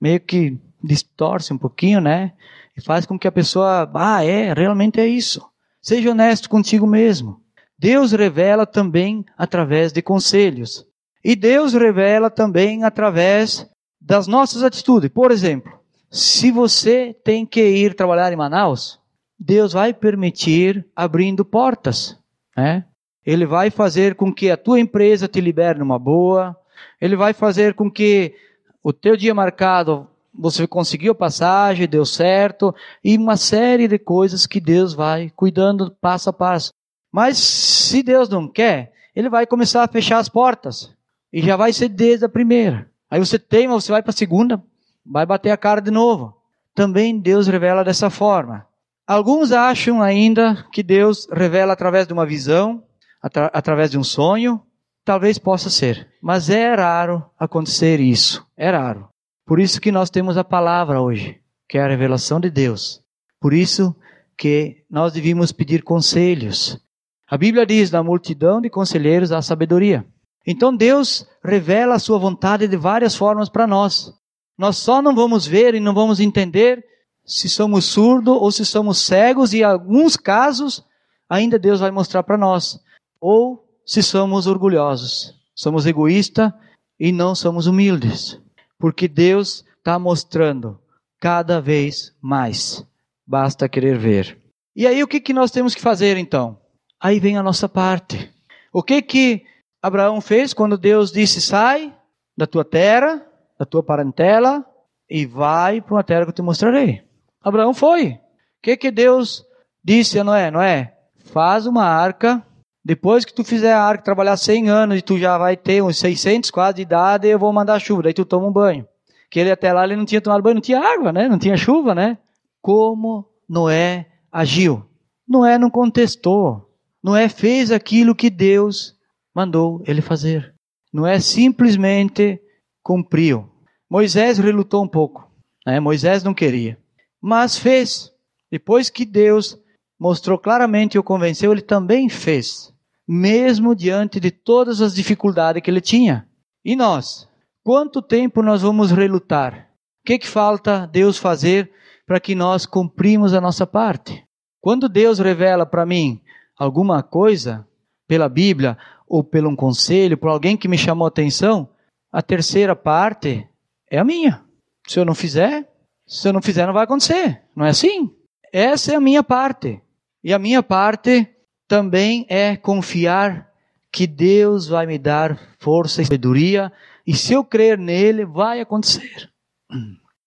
meio 0.00 0.20
que 0.20 0.56
distorce 0.82 1.52
um 1.52 1.58
pouquinho, 1.58 2.00
né? 2.00 2.32
E 2.74 2.80
faz 2.80 3.04
com 3.04 3.18
que 3.18 3.28
a 3.28 3.32
pessoa, 3.32 3.90
ah, 3.94 4.24
é, 4.24 4.54
realmente 4.54 4.98
é 4.98 5.06
isso. 5.06 5.46
Seja 5.80 6.10
honesto 6.10 6.48
contigo 6.48 6.86
mesmo. 6.86 7.40
Deus 7.78 8.12
revela 8.12 8.66
também 8.66 9.24
através 9.36 9.92
de 9.92 10.02
conselhos. 10.02 10.84
E 11.24 11.36
Deus 11.36 11.72
revela 11.72 12.30
também 12.30 12.84
através 12.84 13.68
das 14.00 14.26
nossas 14.26 14.62
atitudes. 14.62 15.10
Por 15.10 15.30
exemplo, 15.30 15.78
se 16.10 16.50
você 16.50 17.14
tem 17.24 17.44
que 17.44 17.62
ir 17.62 17.94
trabalhar 17.94 18.32
em 18.32 18.36
Manaus, 18.36 18.98
Deus 19.38 19.72
vai 19.72 19.94
permitir 19.94 20.86
abrindo 20.96 21.44
portas. 21.44 22.18
Né? 22.56 22.84
Ele 23.24 23.46
vai 23.46 23.70
fazer 23.70 24.14
com 24.14 24.32
que 24.32 24.50
a 24.50 24.56
tua 24.56 24.80
empresa 24.80 25.28
te 25.28 25.40
libere 25.40 25.78
numa 25.78 25.98
boa. 25.98 26.56
Ele 27.00 27.14
vai 27.14 27.32
fazer 27.32 27.74
com 27.74 27.90
que 27.90 28.34
o 28.82 28.92
teu 28.92 29.16
dia 29.16 29.34
marcado 29.34 30.08
você 30.38 30.66
conseguiu 30.66 31.14
passagem, 31.14 31.88
deu 31.88 32.06
certo, 32.06 32.72
e 33.02 33.16
uma 33.16 33.36
série 33.36 33.88
de 33.88 33.98
coisas 33.98 34.46
que 34.46 34.60
Deus 34.60 34.94
vai 34.94 35.32
cuidando 35.34 35.90
passo 36.00 36.30
a 36.30 36.32
passo. 36.32 36.72
Mas 37.10 37.38
se 37.38 38.02
Deus 38.02 38.28
não 38.28 38.46
quer, 38.46 38.92
ele 39.16 39.28
vai 39.28 39.46
começar 39.46 39.82
a 39.82 39.88
fechar 39.88 40.18
as 40.18 40.28
portas. 40.28 40.94
E 41.32 41.42
já 41.42 41.56
vai 41.56 41.72
ser 41.72 41.88
desde 41.88 42.24
a 42.24 42.28
primeira. 42.28 42.88
Aí 43.10 43.18
você 43.18 43.38
teima, 43.38 43.74
você 43.74 43.90
vai 43.90 44.02
para 44.02 44.10
a 44.10 44.16
segunda, 44.16 44.62
vai 45.04 45.26
bater 45.26 45.50
a 45.50 45.56
cara 45.56 45.80
de 45.80 45.90
novo. 45.90 46.34
Também 46.74 47.18
Deus 47.18 47.48
revela 47.48 47.82
dessa 47.82 48.08
forma. 48.08 48.66
Alguns 49.06 49.50
acham 49.50 50.00
ainda 50.00 50.66
que 50.70 50.82
Deus 50.82 51.26
revela 51.32 51.72
através 51.72 52.06
de 52.06 52.12
uma 52.12 52.26
visão, 52.26 52.84
atra 53.20 53.50
através 53.52 53.90
de 53.90 53.98
um 53.98 54.04
sonho. 54.04 54.62
Talvez 55.04 55.38
possa 55.38 55.70
ser, 55.70 56.06
mas 56.22 56.50
é 56.50 56.74
raro 56.74 57.24
acontecer 57.38 57.98
isso. 57.98 58.46
É 58.56 58.70
raro. 58.70 59.08
Por 59.48 59.58
isso 59.58 59.80
que 59.80 59.90
nós 59.90 60.10
temos 60.10 60.36
a 60.36 60.44
palavra 60.44 61.00
hoje, 61.00 61.40
que 61.66 61.78
é 61.78 61.82
a 61.82 61.88
revelação 61.88 62.38
de 62.38 62.50
Deus. 62.50 63.00
Por 63.40 63.54
isso 63.54 63.96
que 64.36 64.84
nós 64.90 65.14
devíamos 65.14 65.52
pedir 65.52 65.82
conselhos. 65.82 66.78
A 67.26 67.38
Bíblia 67.38 67.64
diz: 67.64 67.90
na 67.90 68.02
multidão 68.02 68.60
de 68.60 68.68
conselheiros 68.68 69.32
há 69.32 69.40
sabedoria. 69.40 70.06
Então 70.46 70.76
Deus 70.76 71.26
revela 71.42 71.94
a 71.94 71.98
sua 71.98 72.18
vontade 72.18 72.68
de 72.68 72.76
várias 72.76 73.16
formas 73.16 73.48
para 73.48 73.66
nós. 73.66 74.12
Nós 74.56 74.76
só 74.76 75.00
não 75.00 75.14
vamos 75.14 75.46
ver 75.46 75.74
e 75.74 75.80
não 75.80 75.94
vamos 75.94 76.20
entender 76.20 76.84
se 77.24 77.48
somos 77.48 77.86
surdos 77.86 78.36
ou 78.36 78.52
se 78.52 78.66
somos 78.66 78.98
cegos, 78.98 79.54
e 79.54 79.60
em 79.60 79.62
alguns 79.62 80.14
casos 80.14 80.84
ainda 81.26 81.58
Deus 81.58 81.80
vai 81.80 81.90
mostrar 81.90 82.22
para 82.22 82.36
nós. 82.36 82.78
Ou 83.18 83.66
se 83.86 84.02
somos 84.02 84.46
orgulhosos, 84.46 85.32
somos 85.54 85.86
egoístas 85.86 86.52
e 87.00 87.12
não 87.12 87.34
somos 87.34 87.66
humildes. 87.66 88.38
Porque 88.78 89.08
Deus 89.08 89.64
está 89.78 89.98
mostrando 89.98 90.80
cada 91.20 91.60
vez 91.60 92.14
mais. 92.20 92.86
Basta 93.26 93.68
querer 93.68 93.98
ver. 93.98 94.38
E 94.74 94.86
aí 94.86 95.02
o 95.02 95.08
que, 95.08 95.20
que 95.20 95.32
nós 95.32 95.50
temos 95.50 95.74
que 95.74 95.80
fazer 95.80 96.16
então? 96.16 96.58
Aí 97.00 97.18
vem 97.18 97.36
a 97.36 97.42
nossa 97.42 97.68
parte. 97.68 98.32
O 98.72 98.82
que 98.82 99.02
que 99.02 99.44
Abraão 99.82 100.20
fez 100.20 100.52
quando 100.52 100.78
Deus 100.78 101.10
disse: 101.10 101.40
sai 101.40 101.94
da 102.36 102.46
tua 102.46 102.64
terra, 102.64 103.24
da 103.58 103.66
tua 103.66 103.82
parentela 103.82 104.64
e 105.10 105.26
vai 105.26 105.80
para 105.80 105.94
uma 105.94 106.04
terra 106.04 106.24
que 106.24 106.30
eu 106.30 106.34
te 106.34 106.42
mostrarei. 106.42 107.02
Abraão 107.42 107.72
foi. 107.72 108.10
O 108.12 108.18
que 108.62 108.76
que 108.76 108.90
Deus 108.90 109.44
disse 109.82 110.18
a 110.18 110.24
Noé? 110.24 110.50
Noé, 110.50 110.96
faz 111.32 111.66
uma 111.66 111.84
arca. 111.84 112.44
Depois 112.84 113.24
que 113.24 113.34
tu 113.34 113.44
fizer 113.44 113.72
a 113.72 113.82
arca, 113.82 114.04
trabalhar 114.04 114.36
100 114.36 114.70
anos 114.70 114.98
e 114.98 115.02
tu 115.02 115.18
já 115.18 115.36
vai 115.36 115.56
ter 115.56 115.82
uns 115.82 115.98
600 115.98 116.50
quase 116.50 116.76
de 116.76 116.82
idade, 116.82 117.28
eu 117.28 117.38
vou 117.38 117.52
mandar 117.52 117.78
chuva. 117.80 118.04
Daí 118.04 118.14
tu 118.14 118.24
toma 118.24 118.46
um 118.46 118.52
banho. 118.52 118.86
Que 119.30 119.40
ele 119.40 119.50
até 119.50 119.72
lá 119.72 119.84
ele 119.84 119.96
não 119.96 120.06
tinha 120.06 120.20
tomado 120.20 120.42
banho, 120.42 120.54
não 120.54 120.62
tinha 120.62 120.80
água, 120.80 121.12
né? 121.12 121.28
Não 121.28 121.38
tinha 121.38 121.56
chuva, 121.56 121.94
né? 121.94 122.16
Como 122.62 123.28
Noé 123.48 124.06
agiu? 124.32 124.86
Noé 125.28 125.58
não 125.58 125.70
contestou. 125.70 126.72
Noé 127.02 127.28
fez 127.28 127.70
aquilo 127.70 128.14
que 128.14 128.30
Deus 128.30 128.96
mandou 129.34 129.82
ele 129.86 130.00
fazer. 130.00 130.54
Não 130.92 131.06
é 131.06 131.20
simplesmente 131.20 132.40
cumpriu. 132.82 133.48
Moisés 133.90 134.38
relutou 134.38 134.82
um 134.82 134.88
pouco. 134.88 135.30
Né? 135.66 135.78
Moisés 135.78 136.22
não 136.22 136.32
queria. 136.32 136.78
Mas 137.20 137.58
fez. 137.58 138.10
Depois 138.50 138.88
que 138.88 139.04
Deus 139.04 139.58
mostrou 139.98 140.38
claramente 140.38 140.94
e 140.94 140.98
o 140.98 141.02
convenceu, 141.02 141.52
ele 141.52 141.62
também 141.62 142.08
fez. 142.08 142.72
Mesmo 143.06 143.74
diante 143.74 144.20
de 144.20 144.30
todas 144.30 144.80
as 144.80 144.94
dificuldades 144.94 145.62
que 145.62 145.70
ele 145.70 145.80
tinha. 145.80 146.28
E 146.64 146.76
nós? 146.76 147.28
Quanto 147.64 148.02
tempo 148.02 148.42
nós 148.42 148.62
vamos 148.62 148.90
relutar? 148.90 149.70
O 150.02 150.06
que, 150.06 150.18
que 150.18 150.28
falta 150.28 150.86
Deus 150.86 151.18
fazer 151.18 151.70
para 152.06 152.20
que 152.20 152.34
nós 152.34 152.64
cumprimos 152.66 153.34
a 153.34 153.40
nossa 153.40 153.66
parte? 153.66 154.24
Quando 154.60 154.88
Deus 154.88 155.18
revela 155.18 155.66
para 155.66 155.86
mim 155.86 156.20
alguma 156.58 157.02
coisa 157.02 157.66
pela 158.06 158.28
Bíblia, 158.28 158.76
ou 159.08 159.24
pelo 159.24 159.48
um 159.48 159.56
conselho, 159.56 160.18
por 160.18 160.28
alguém 160.28 160.56
que 160.56 160.68
me 160.68 160.76
chamou 160.76 161.06
a 161.06 161.08
atenção, 161.08 161.68
a 162.12 162.22
terceira 162.22 162.76
parte 162.76 163.48
é 163.90 163.98
a 163.98 164.04
minha. 164.04 164.44
Se 164.86 165.00
eu 165.00 165.04
não 165.04 165.14
fizer, 165.14 165.68
se 166.06 166.28
eu 166.28 166.32
não 166.32 166.42
fizer, 166.42 166.66
não 166.66 166.74
vai 166.74 166.84
acontecer. 166.84 167.42
Não 167.56 167.64
é 167.64 167.70
assim? 167.70 168.10
Essa 168.52 168.92
é 168.92 168.96
a 168.96 169.00
minha 169.00 169.22
parte. 169.22 169.80
E 170.28 170.32
a 170.34 170.38
minha 170.38 170.62
parte 170.62 171.26
também 171.66 172.26
é 172.28 172.54
confiar 172.54 173.50
que 173.90 174.06
Deus 174.06 174.68
vai 174.68 174.84
me 174.84 174.98
dar 174.98 175.40
força 175.58 176.02
e 176.02 176.04
sabedoria, 176.04 176.70
e 177.06 177.16
se 177.16 177.32
eu 177.32 177.42
crer 177.42 177.78
nele, 177.78 178.26
vai 178.26 178.60
acontecer. 178.60 179.30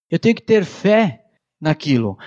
Eu 0.10 0.18
tenho 0.18 0.34
que 0.34 0.42
ter 0.42 0.66
fé 0.66 1.24
naquilo. 1.62 2.18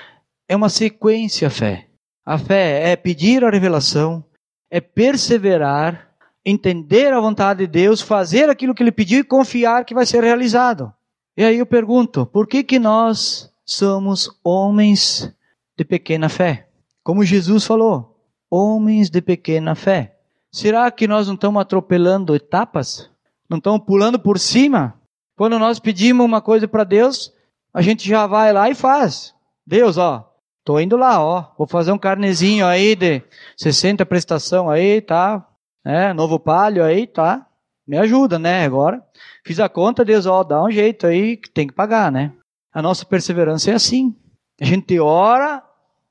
É 0.48 0.54
uma 0.54 0.68
sequência 0.68 1.48
a 1.48 1.50
fé. 1.50 1.88
A 2.24 2.38
fé 2.38 2.92
é 2.92 2.94
pedir 2.94 3.42
a 3.42 3.50
revelação, 3.50 4.24
é 4.70 4.80
perseverar 4.80 6.14
entender 6.44 7.12
a 7.12 7.18
vontade 7.18 7.66
de 7.66 7.66
Deus, 7.66 8.00
fazer 8.00 8.48
aquilo 8.48 8.72
que 8.72 8.84
ele 8.84 8.92
pediu 8.92 9.18
e 9.18 9.24
confiar 9.24 9.84
que 9.84 9.96
vai 9.96 10.06
ser 10.06 10.22
realizado. 10.22 10.94
E 11.36 11.42
aí 11.42 11.58
eu 11.58 11.66
pergunto, 11.66 12.24
por 12.24 12.46
que 12.46 12.62
que 12.62 12.78
nós 12.78 13.52
somos 13.66 14.30
homens 14.44 15.34
de 15.76 15.84
pequena 15.84 16.28
fé? 16.28 16.68
Como 17.04 17.24
Jesus 17.24 17.64
falou, 17.64 18.18
homens 18.50 19.10
de 19.10 19.20
pequena 19.20 19.74
fé. 19.74 20.16
Será 20.50 20.90
que 20.90 21.06
nós 21.06 21.26
não 21.28 21.34
estamos 21.34 21.60
atropelando 21.60 22.34
etapas? 22.34 23.10
Não 23.48 23.58
estamos 23.58 23.84
pulando 23.84 24.18
por 24.18 24.38
cima? 24.38 25.00
Quando 25.36 25.58
nós 25.58 25.78
pedimos 25.78 26.24
uma 26.24 26.40
coisa 26.40 26.66
para 26.66 26.82
Deus, 26.82 27.32
a 27.72 27.82
gente 27.82 28.08
já 28.08 28.26
vai 28.26 28.52
lá 28.52 28.70
e 28.70 28.74
faz. 28.74 29.34
Deus, 29.66 29.98
ó, 29.98 30.34
tô 30.64 30.80
indo 30.80 30.96
lá, 30.96 31.22
ó, 31.22 31.52
vou 31.58 31.66
fazer 31.66 31.92
um 31.92 31.98
carnezinho 31.98 32.66
aí 32.66 32.96
de 32.96 33.22
60 33.56 34.06
prestação 34.06 34.70
aí, 34.70 35.00
tá? 35.00 35.46
né? 35.84 36.12
Novo 36.14 36.40
palio 36.40 36.82
aí, 36.82 37.06
tá? 37.06 37.46
Me 37.86 37.98
ajuda, 37.98 38.38
né? 38.38 38.64
Agora, 38.64 39.04
fiz 39.44 39.60
a 39.60 39.68
conta, 39.68 40.04
Deus, 40.04 40.24
ó, 40.24 40.42
dá 40.42 40.62
um 40.64 40.70
jeito 40.70 41.06
aí 41.06 41.36
que 41.36 41.50
tem 41.50 41.66
que 41.66 41.74
pagar, 41.74 42.10
né? 42.10 42.32
A 42.72 42.80
nossa 42.80 43.04
perseverança 43.04 43.70
é 43.70 43.74
assim. 43.74 44.16
A 44.58 44.64
gente 44.64 44.98
ora 44.98 45.62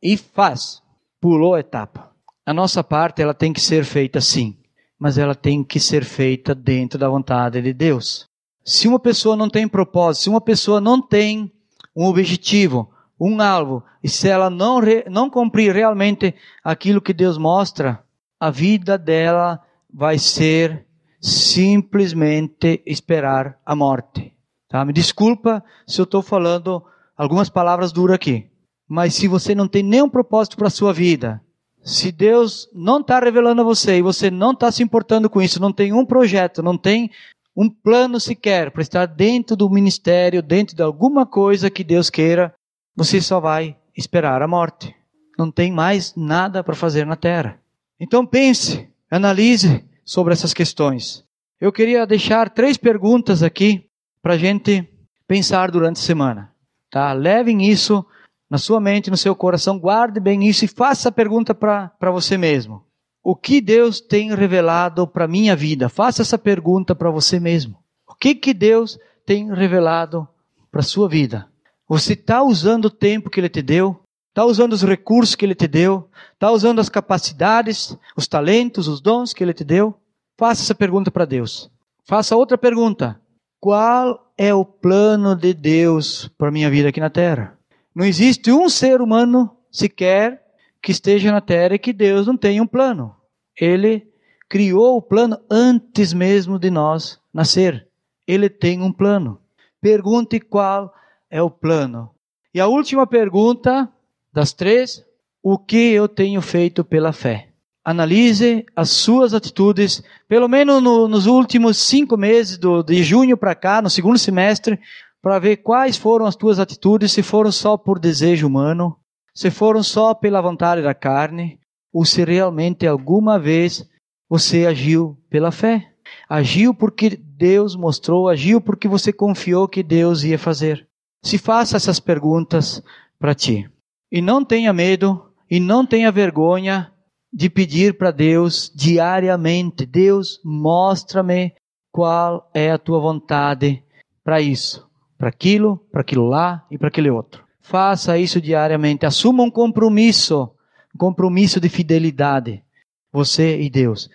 e 0.01 0.15
faz. 0.15 0.82
Pulou 1.23 1.55
a 1.55 1.61
etapa. 1.61 2.11
A 2.45 2.53
nossa 2.53 2.83
parte, 2.83 3.21
ela 3.21 3.33
tem 3.33 3.53
que 3.53 3.61
ser 3.61 3.85
feita 3.85 4.19
sim, 4.19 4.57
mas 4.99 5.17
ela 5.17 5.33
tem 5.33 5.63
que 5.63 5.79
ser 5.79 6.03
feita 6.03 6.53
dentro 6.53 6.99
da 6.99 7.07
vontade 7.07 7.61
de 7.61 7.71
Deus. 7.71 8.27
Se 8.61 8.89
uma 8.89 8.99
pessoa 8.99 9.33
não 9.33 9.49
tem 9.49 9.65
propósito, 9.65 10.23
se 10.23 10.29
uma 10.29 10.41
pessoa 10.41 10.81
não 10.81 11.01
tem 11.01 11.49
um 11.95 12.07
objetivo, 12.07 12.91
um 13.17 13.41
alvo, 13.41 13.85
e 14.03 14.09
se 14.09 14.27
ela 14.27 14.49
não, 14.49 14.81
não 15.09 15.29
cumprir 15.29 15.73
realmente 15.73 16.35
aquilo 16.61 16.99
que 16.99 17.13
Deus 17.13 17.37
mostra, 17.37 18.03
a 18.37 18.51
vida 18.51 18.97
dela 18.97 19.61
vai 19.89 20.19
ser 20.19 20.85
simplesmente 21.21 22.83
esperar 22.85 23.57
a 23.65 23.73
morte. 23.73 24.33
Tá? 24.67 24.83
Me 24.83 24.91
desculpa 24.91 25.63
se 25.87 26.01
eu 26.01 26.03
estou 26.03 26.21
falando 26.21 26.83
algumas 27.15 27.47
palavras 27.47 27.93
duras 27.93 28.15
aqui, 28.15 28.51
mas 28.87 29.15
se 29.15 29.27
você 29.27 29.55
não 29.55 29.67
tem 29.67 29.83
nenhum 29.83 30.09
propósito 30.09 30.57
para 30.57 30.67
a 30.67 30.71
sua 30.71 30.93
vida, 30.93 31.41
se 31.83 32.11
Deus 32.11 32.69
não 32.73 33.01
está 33.01 33.19
revelando 33.19 33.61
a 33.61 33.65
você 33.65 33.97
e 33.97 34.01
você 34.01 34.31
não 34.31 34.51
está 34.51 34.71
se 34.71 34.81
importando 34.81 35.29
com 35.29 35.41
isso, 35.41 35.61
não 35.61 35.73
tem 35.73 35.91
um 35.91 36.05
projeto, 36.05 36.63
não 36.63 36.77
tem 36.77 37.11
um 37.55 37.69
plano 37.69 38.19
sequer 38.19 38.71
para 38.71 38.81
estar 38.81 39.05
dentro 39.05 39.55
do 39.55 39.69
ministério, 39.69 40.41
dentro 40.41 40.75
de 40.75 40.81
alguma 40.81 41.25
coisa 41.25 41.69
que 41.69 41.83
Deus 41.83 42.09
queira, 42.09 42.53
você 42.95 43.21
só 43.21 43.39
vai 43.39 43.75
esperar 43.95 44.41
a 44.41 44.47
morte. 44.47 44.95
Não 45.37 45.51
tem 45.51 45.71
mais 45.71 46.13
nada 46.15 46.63
para 46.63 46.75
fazer 46.75 47.05
na 47.05 47.15
terra. 47.15 47.59
Então 47.99 48.25
pense, 48.25 48.87
analise 49.09 49.83
sobre 50.05 50.33
essas 50.33 50.53
questões. 50.53 51.23
Eu 51.59 51.71
queria 51.71 52.05
deixar 52.05 52.49
três 52.49 52.77
perguntas 52.77 53.43
aqui 53.43 53.85
para 54.21 54.33
a 54.33 54.37
gente 54.37 54.87
pensar 55.27 55.71
durante 55.71 55.97
a 55.97 56.03
semana. 56.03 56.51
Tá? 56.89 57.13
Levem 57.13 57.69
isso 57.69 58.05
na 58.49 58.57
sua 58.57 58.79
mente, 58.79 59.09
no 59.09 59.17
seu 59.17 59.35
coração, 59.35 59.79
guarde 59.79 60.19
bem 60.19 60.47
isso 60.47 60.65
e 60.65 60.67
faça 60.67 61.09
a 61.09 61.11
pergunta 61.11 61.55
para 61.55 62.11
você 62.11 62.37
mesmo. 62.37 62.83
O 63.23 63.35
que 63.35 63.61
Deus 63.61 64.01
tem 64.01 64.35
revelado 64.35 65.07
para 65.07 65.27
minha 65.27 65.55
vida? 65.55 65.87
Faça 65.87 66.21
essa 66.21 66.37
pergunta 66.37 66.93
para 66.93 67.09
você 67.09 67.39
mesmo. 67.39 67.77
O 68.07 68.13
que, 68.13 68.35
que 68.35 68.53
Deus 68.53 68.99
tem 69.25 69.53
revelado 69.53 70.27
para 70.69 70.81
a 70.81 70.83
sua 70.83 71.07
vida? 71.07 71.47
Você 71.87 72.13
está 72.13 72.43
usando 72.43 72.85
o 72.85 72.89
tempo 72.89 73.29
que 73.29 73.39
Ele 73.39 73.49
te 73.49 73.61
deu? 73.61 73.99
Está 74.29 74.45
usando 74.45 74.73
os 74.73 74.83
recursos 74.83 75.35
que 75.35 75.45
Ele 75.45 75.55
te 75.55 75.67
deu? 75.67 76.09
Está 76.33 76.51
usando 76.51 76.79
as 76.79 76.89
capacidades, 76.89 77.97
os 78.17 78.27
talentos, 78.27 78.87
os 78.87 78.99
dons 78.99 79.33
que 79.33 79.43
Ele 79.43 79.53
te 79.53 79.63
deu? 79.63 79.95
Faça 80.37 80.63
essa 80.63 80.75
pergunta 80.75 81.09
para 81.09 81.25
Deus. 81.25 81.71
Faça 82.05 82.35
outra 82.35 82.57
pergunta. 82.57 83.21
Qual 83.59 84.33
é 84.37 84.53
o 84.53 84.65
plano 84.65 85.35
de 85.35 85.53
Deus 85.53 86.29
para 86.37 86.51
minha 86.51 86.69
vida 86.69 86.89
aqui 86.89 86.99
na 86.99 87.09
Terra? 87.09 87.57
Não 87.95 88.05
existe 88.05 88.51
um 88.51 88.67
ser 88.67 89.01
humano 89.01 89.55
sequer 89.71 90.41
que 90.81 90.91
esteja 90.91 91.31
na 91.31 91.41
Terra 91.41 91.75
e 91.75 91.79
que 91.79 91.93
Deus 91.93 92.27
não 92.27 92.35
tenha 92.35 92.61
um 92.61 92.67
plano. 92.67 93.15
Ele 93.59 94.07
criou 94.49 94.97
o 94.97 95.01
plano 95.01 95.37
antes 95.49 96.13
mesmo 96.13 96.59
de 96.59 96.69
nós 96.69 97.19
nascer. 97.33 97.87
Ele 98.27 98.49
tem 98.49 98.81
um 98.81 98.91
plano. 98.91 99.39
Pergunte 99.81 100.39
qual 100.39 100.93
é 101.29 101.41
o 101.41 101.49
plano. 101.49 102.11
E 102.53 102.59
a 102.59 102.67
última 102.67 103.07
pergunta 103.07 103.89
das 104.31 104.53
três: 104.53 105.03
o 105.41 105.57
que 105.57 105.91
eu 105.91 106.07
tenho 106.07 106.41
feito 106.41 106.83
pela 106.83 107.11
fé? 107.11 107.49
Analise 107.85 108.65
as 108.75 108.91
suas 108.91 109.33
atitudes, 109.33 110.01
pelo 110.27 110.47
menos 110.47 110.81
no, 110.81 111.07
nos 111.07 111.25
últimos 111.25 111.77
cinco 111.77 112.15
meses, 112.15 112.57
do, 112.57 112.81
de 112.81 113.03
junho 113.03 113.35
para 113.35 113.53
cá, 113.53 113.81
no 113.81 113.89
segundo 113.89 114.17
semestre, 114.17 114.79
para 115.23 115.39
ver 115.39 115.57
quais 115.57 115.95
foram 115.95 116.25
as 116.25 116.35
tuas 116.35 116.59
atitudes, 116.59 117.13
se 117.13 117.23
foram 117.23 117.49
só 117.49 117.77
por 117.77 117.97
desejo 117.97 118.45
humano, 118.45 118.99
se 119.33 119.49
foram 119.49 119.81
só 119.81 120.13
pela 120.13 120.41
vontade 120.41 120.81
da 120.81 120.93
carne, 120.93 121.59
ou 121.93 122.03
se 122.03 122.25
realmente 122.25 122.85
alguma 122.85 123.39
vez 123.39 123.89
você 124.29 124.65
agiu 124.65 125.17
pela 125.29 125.49
fé. 125.49 125.93
Agiu 126.27 126.73
porque 126.73 127.15
Deus 127.15 127.73
mostrou, 127.73 128.27
agiu 128.27 128.59
porque 128.59 128.87
você 128.87 129.13
confiou 129.13 129.67
que 129.67 129.81
Deus 129.81 130.23
ia 130.23 130.37
fazer. 130.37 130.85
Se 131.23 131.37
faça 131.37 131.77
essas 131.77 132.01
perguntas 132.01 132.83
para 133.17 133.33
ti. 133.33 133.69
E 134.11 134.21
não 134.21 134.43
tenha 134.43 134.73
medo 134.73 135.31
e 135.49 135.57
não 135.59 135.85
tenha 135.85 136.11
vergonha 136.11 136.91
de 137.31 137.49
pedir 137.49 137.97
para 137.97 138.11
Deus 138.11 138.69
diariamente: 138.75 139.85
Deus, 139.85 140.41
mostra-me 140.43 141.53
qual 141.91 142.49
é 142.53 142.71
a 142.71 142.77
tua 142.77 142.99
vontade 142.99 143.81
para 144.23 144.41
isso, 144.41 144.87
para 145.23 145.29
aquilo, 145.29 145.77
para 145.89 146.01
aquilo 146.01 146.27
lá 146.27 146.65
e 146.69 146.77
para 146.77 146.89
aquele 146.89 147.09
outro. 147.09 147.45
Faça 147.61 148.17
isso 148.17 148.41
diariamente. 148.41 149.05
Assuma 149.05 149.41
um 149.41 149.49
compromisso, 149.49 150.51
um 150.93 150.97
compromisso 150.97 151.61
de 151.61 151.69
fidelidade, 151.69 152.61
você 153.09 153.61
e 153.61 153.69
Deus. 153.69 154.09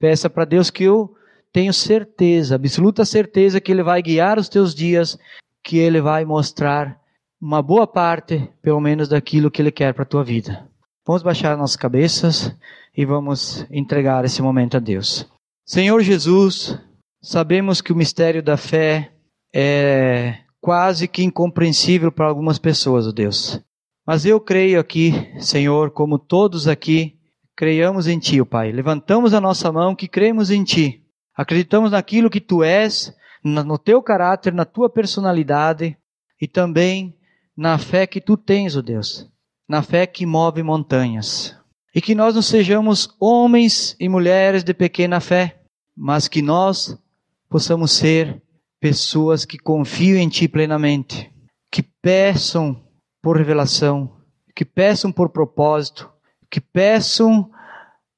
Peça 0.00 0.30
para 0.30 0.46
Deus 0.46 0.70
que 0.70 0.84
eu 0.84 1.14
tenho 1.52 1.70
certeza, 1.70 2.54
absoluta 2.54 3.04
certeza 3.04 3.60
que 3.60 3.70
Ele 3.70 3.82
vai 3.82 4.00
guiar 4.00 4.38
os 4.38 4.48
teus 4.48 4.74
dias 4.74 5.18
que 5.62 5.76
Ele 5.76 6.00
vai 6.00 6.24
mostrar 6.24 6.98
uma 7.38 7.60
boa 7.60 7.86
parte, 7.86 8.50
pelo 8.62 8.80
menos, 8.80 9.06
daquilo 9.06 9.50
que 9.50 9.60
Ele 9.60 9.70
quer 9.70 9.92
para 9.92 10.04
a 10.04 10.06
tua 10.06 10.24
vida. 10.24 10.66
Vamos 11.06 11.22
baixar 11.22 11.58
nossas 11.58 11.76
cabeças 11.76 12.56
e 12.96 13.04
vamos 13.04 13.66
entregar 13.70 14.24
esse 14.24 14.40
momento 14.40 14.78
a 14.78 14.80
Deus. 14.80 15.30
Senhor 15.66 16.00
Jesus, 16.00 16.78
sabemos 17.22 17.82
que 17.82 17.92
o 17.92 17.96
mistério 17.96 18.42
da 18.42 18.56
fé 18.56 19.12
é 19.54 20.43
quase 20.64 21.06
que 21.06 21.22
incompreensível 21.22 22.10
para 22.10 22.26
algumas 22.26 22.58
pessoas, 22.58 23.06
ó 23.06 23.12
Deus. 23.12 23.60
Mas 24.06 24.24
eu 24.24 24.40
creio 24.40 24.80
aqui, 24.80 25.12
Senhor, 25.38 25.90
como 25.90 26.18
todos 26.18 26.66
aqui, 26.66 27.18
creiamos 27.54 28.08
em 28.08 28.18
Ti, 28.18 28.40
ó 28.40 28.46
Pai. 28.46 28.72
Levantamos 28.72 29.34
a 29.34 29.42
nossa 29.42 29.70
mão 29.70 29.94
que 29.94 30.08
cremos 30.08 30.50
em 30.50 30.64
Ti. 30.64 31.04
Acreditamos 31.36 31.90
naquilo 31.90 32.30
que 32.30 32.40
Tu 32.40 32.64
és, 32.64 33.14
no 33.44 33.76
teu 33.76 34.02
caráter, 34.02 34.54
na 34.54 34.64
tua 34.64 34.88
personalidade 34.88 35.98
e 36.40 36.48
também 36.48 37.14
na 37.54 37.76
fé 37.76 38.06
que 38.06 38.18
tu 38.18 38.34
tens, 38.34 38.74
ó 38.74 38.80
Deus, 38.80 39.30
na 39.68 39.82
fé 39.82 40.06
que 40.06 40.24
move 40.24 40.62
montanhas. 40.62 41.54
E 41.94 42.00
que 42.00 42.14
nós 42.14 42.34
não 42.34 42.42
sejamos 42.42 43.14
homens 43.20 43.94
e 44.00 44.08
mulheres 44.08 44.64
de 44.64 44.72
pequena 44.72 45.20
fé, 45.20 45.60
mas 45.94 46.26
que 46.26 46.40
nós 46.40 46.98
possamos 47.50 47.92
ser 47.92 48.42
pessoas 48.84 49.46
que 49.46 49.56
confiam 49.56 50.18
em 50.18 50.28
Ti 50.28 50.46
plenamente, 50.46 51.32
que 51.72 51.82
peçam 51.82 52.84
por 53.22 53.38
revelação, 53.38 54.18
que 54.54 54.62
peçam 54.62 55.10
por 55.10 55.30
propósito, 55.30 56.12
que 56.50 56.60
peçam 56.60 57.50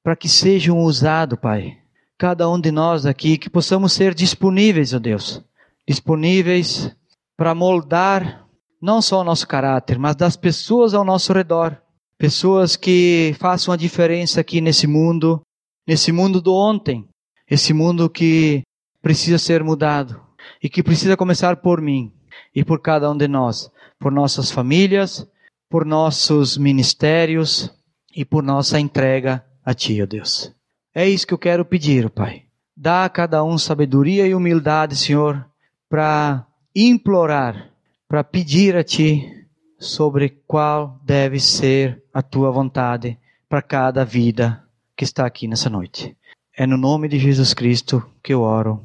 para 0.03 0.13
que 0.13 0.27
sejam 0.27 0.79
usados, 0.79 1.39
Pai, 1.39 1.77
cada 2.17 2.49
um 2.49 2.59
de 2.59 2.69
nós 2.69 3.05
aqui, 3.05 3.37
que 3.37 3.49
possamos 3.49 3.93
ser 3.93 4.13
disponíveis, 4.13 4.93
ó 4.93 4.99
Deus, 4.99 5.41
disponíveis 5.87 6.93
para 7.37 7.55
moldar 7.55 8.45
não 8.81 9.01
só 9.01 9.21
o 9.21 9.23
nosso 9.23 9.47
caráter, 9.47 9.97
mas 9.97 10.17
das 10.17 10.35
pessoas 10.35 10.93
ao 10.93 11.05
nosso 11.05 11.31
redor, 11.31 11.81
pessoas 12.17 12.75
que 12.75 13.33
façam 13.39 13.73
a 13.73 13.77
diferença 13.77 14.41
aqui 14.41 14.59
nesse 14.59 14.85
mundo, 14.85 15.39
nesse 15.87 16.11
mundo 16.11 16.41
do 16.41 16.53
ontem, 16.53 17.07
esse 17.49 17.71
mundo 17.71 18.09
que 18.09 18.63
precisa 19.01 19.37
ser 19.37 19.63
mudado 19.63 20.26
e 20.61 20.69
que 20.69 20.83
precisa 20.83 21.17
começar 21.17 21.57
por 21.57 21.81
mim 21.81 22.11
e 22.55 22.63
por 22.63 22.81
cada 22.81 23.09
um 23.11 23.17
de 23.17 23.27
nós, 23.27 23.71
por 23.99 24.11
nossas 24.11 24.51
famílias, 24.51 25.27
por 25.69 25.85
nossos 25.85 26.57
ministérios 26.57 27.71
e 28.15 28.23
por 28.23 28.43
nossa 28.43 28.79
entrega 28.79 29.45
a 29.63 29.73
Ti, 29.73 30.01
ó 30.01 30.05
Deus. 30.05 30.53
É 30.93 31.07
isso 31.07 31.27
que 31.27 31.33
eu 31.33 31.37
quero 31.37 31.65
pedir, 31.65 32.09
Pai. 32.09 32.43
Dá 32.75 33.05
a 33.05 33.09
cada 33.09 33.43
um 33.43 33.57
sabedoria 33.57 34.27
e 34.27 34.33
humildade, 34.33 34.95
Senhor, 34.95 35.45
para 35.89 36.45
implorar, 36.75 37.71
para 38.07 38.23
pedir 38.23 38.75
a 38.75 38.83
Ti 38.83 39.47
sobre 39.79 40.29
qual 40.47 40.99
deve 41.03 41.39
ser 41.39 42.03
a 42.13 42.21
Tua 42.21 42.51
vontade 42.51 43.17
para 43.49 43.61
cada 43.61 44.03
vida 44.03 44.63
que 44.95 45.03
está 45.03 45.25
aqui 45.25 45.47
nessa 45.47 45.69
noite. 45.69 46.15
É 46.55 46.65
no 46.65 46.77
nome 46.77 47.07
de 47.07 47.19
Jesus 47.19 47.53
Cristo 47.53 48.03
que 48.23 48.33
eu 48.33 48.41
oro. 48.41 48.83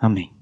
Amém. 0.00 0.37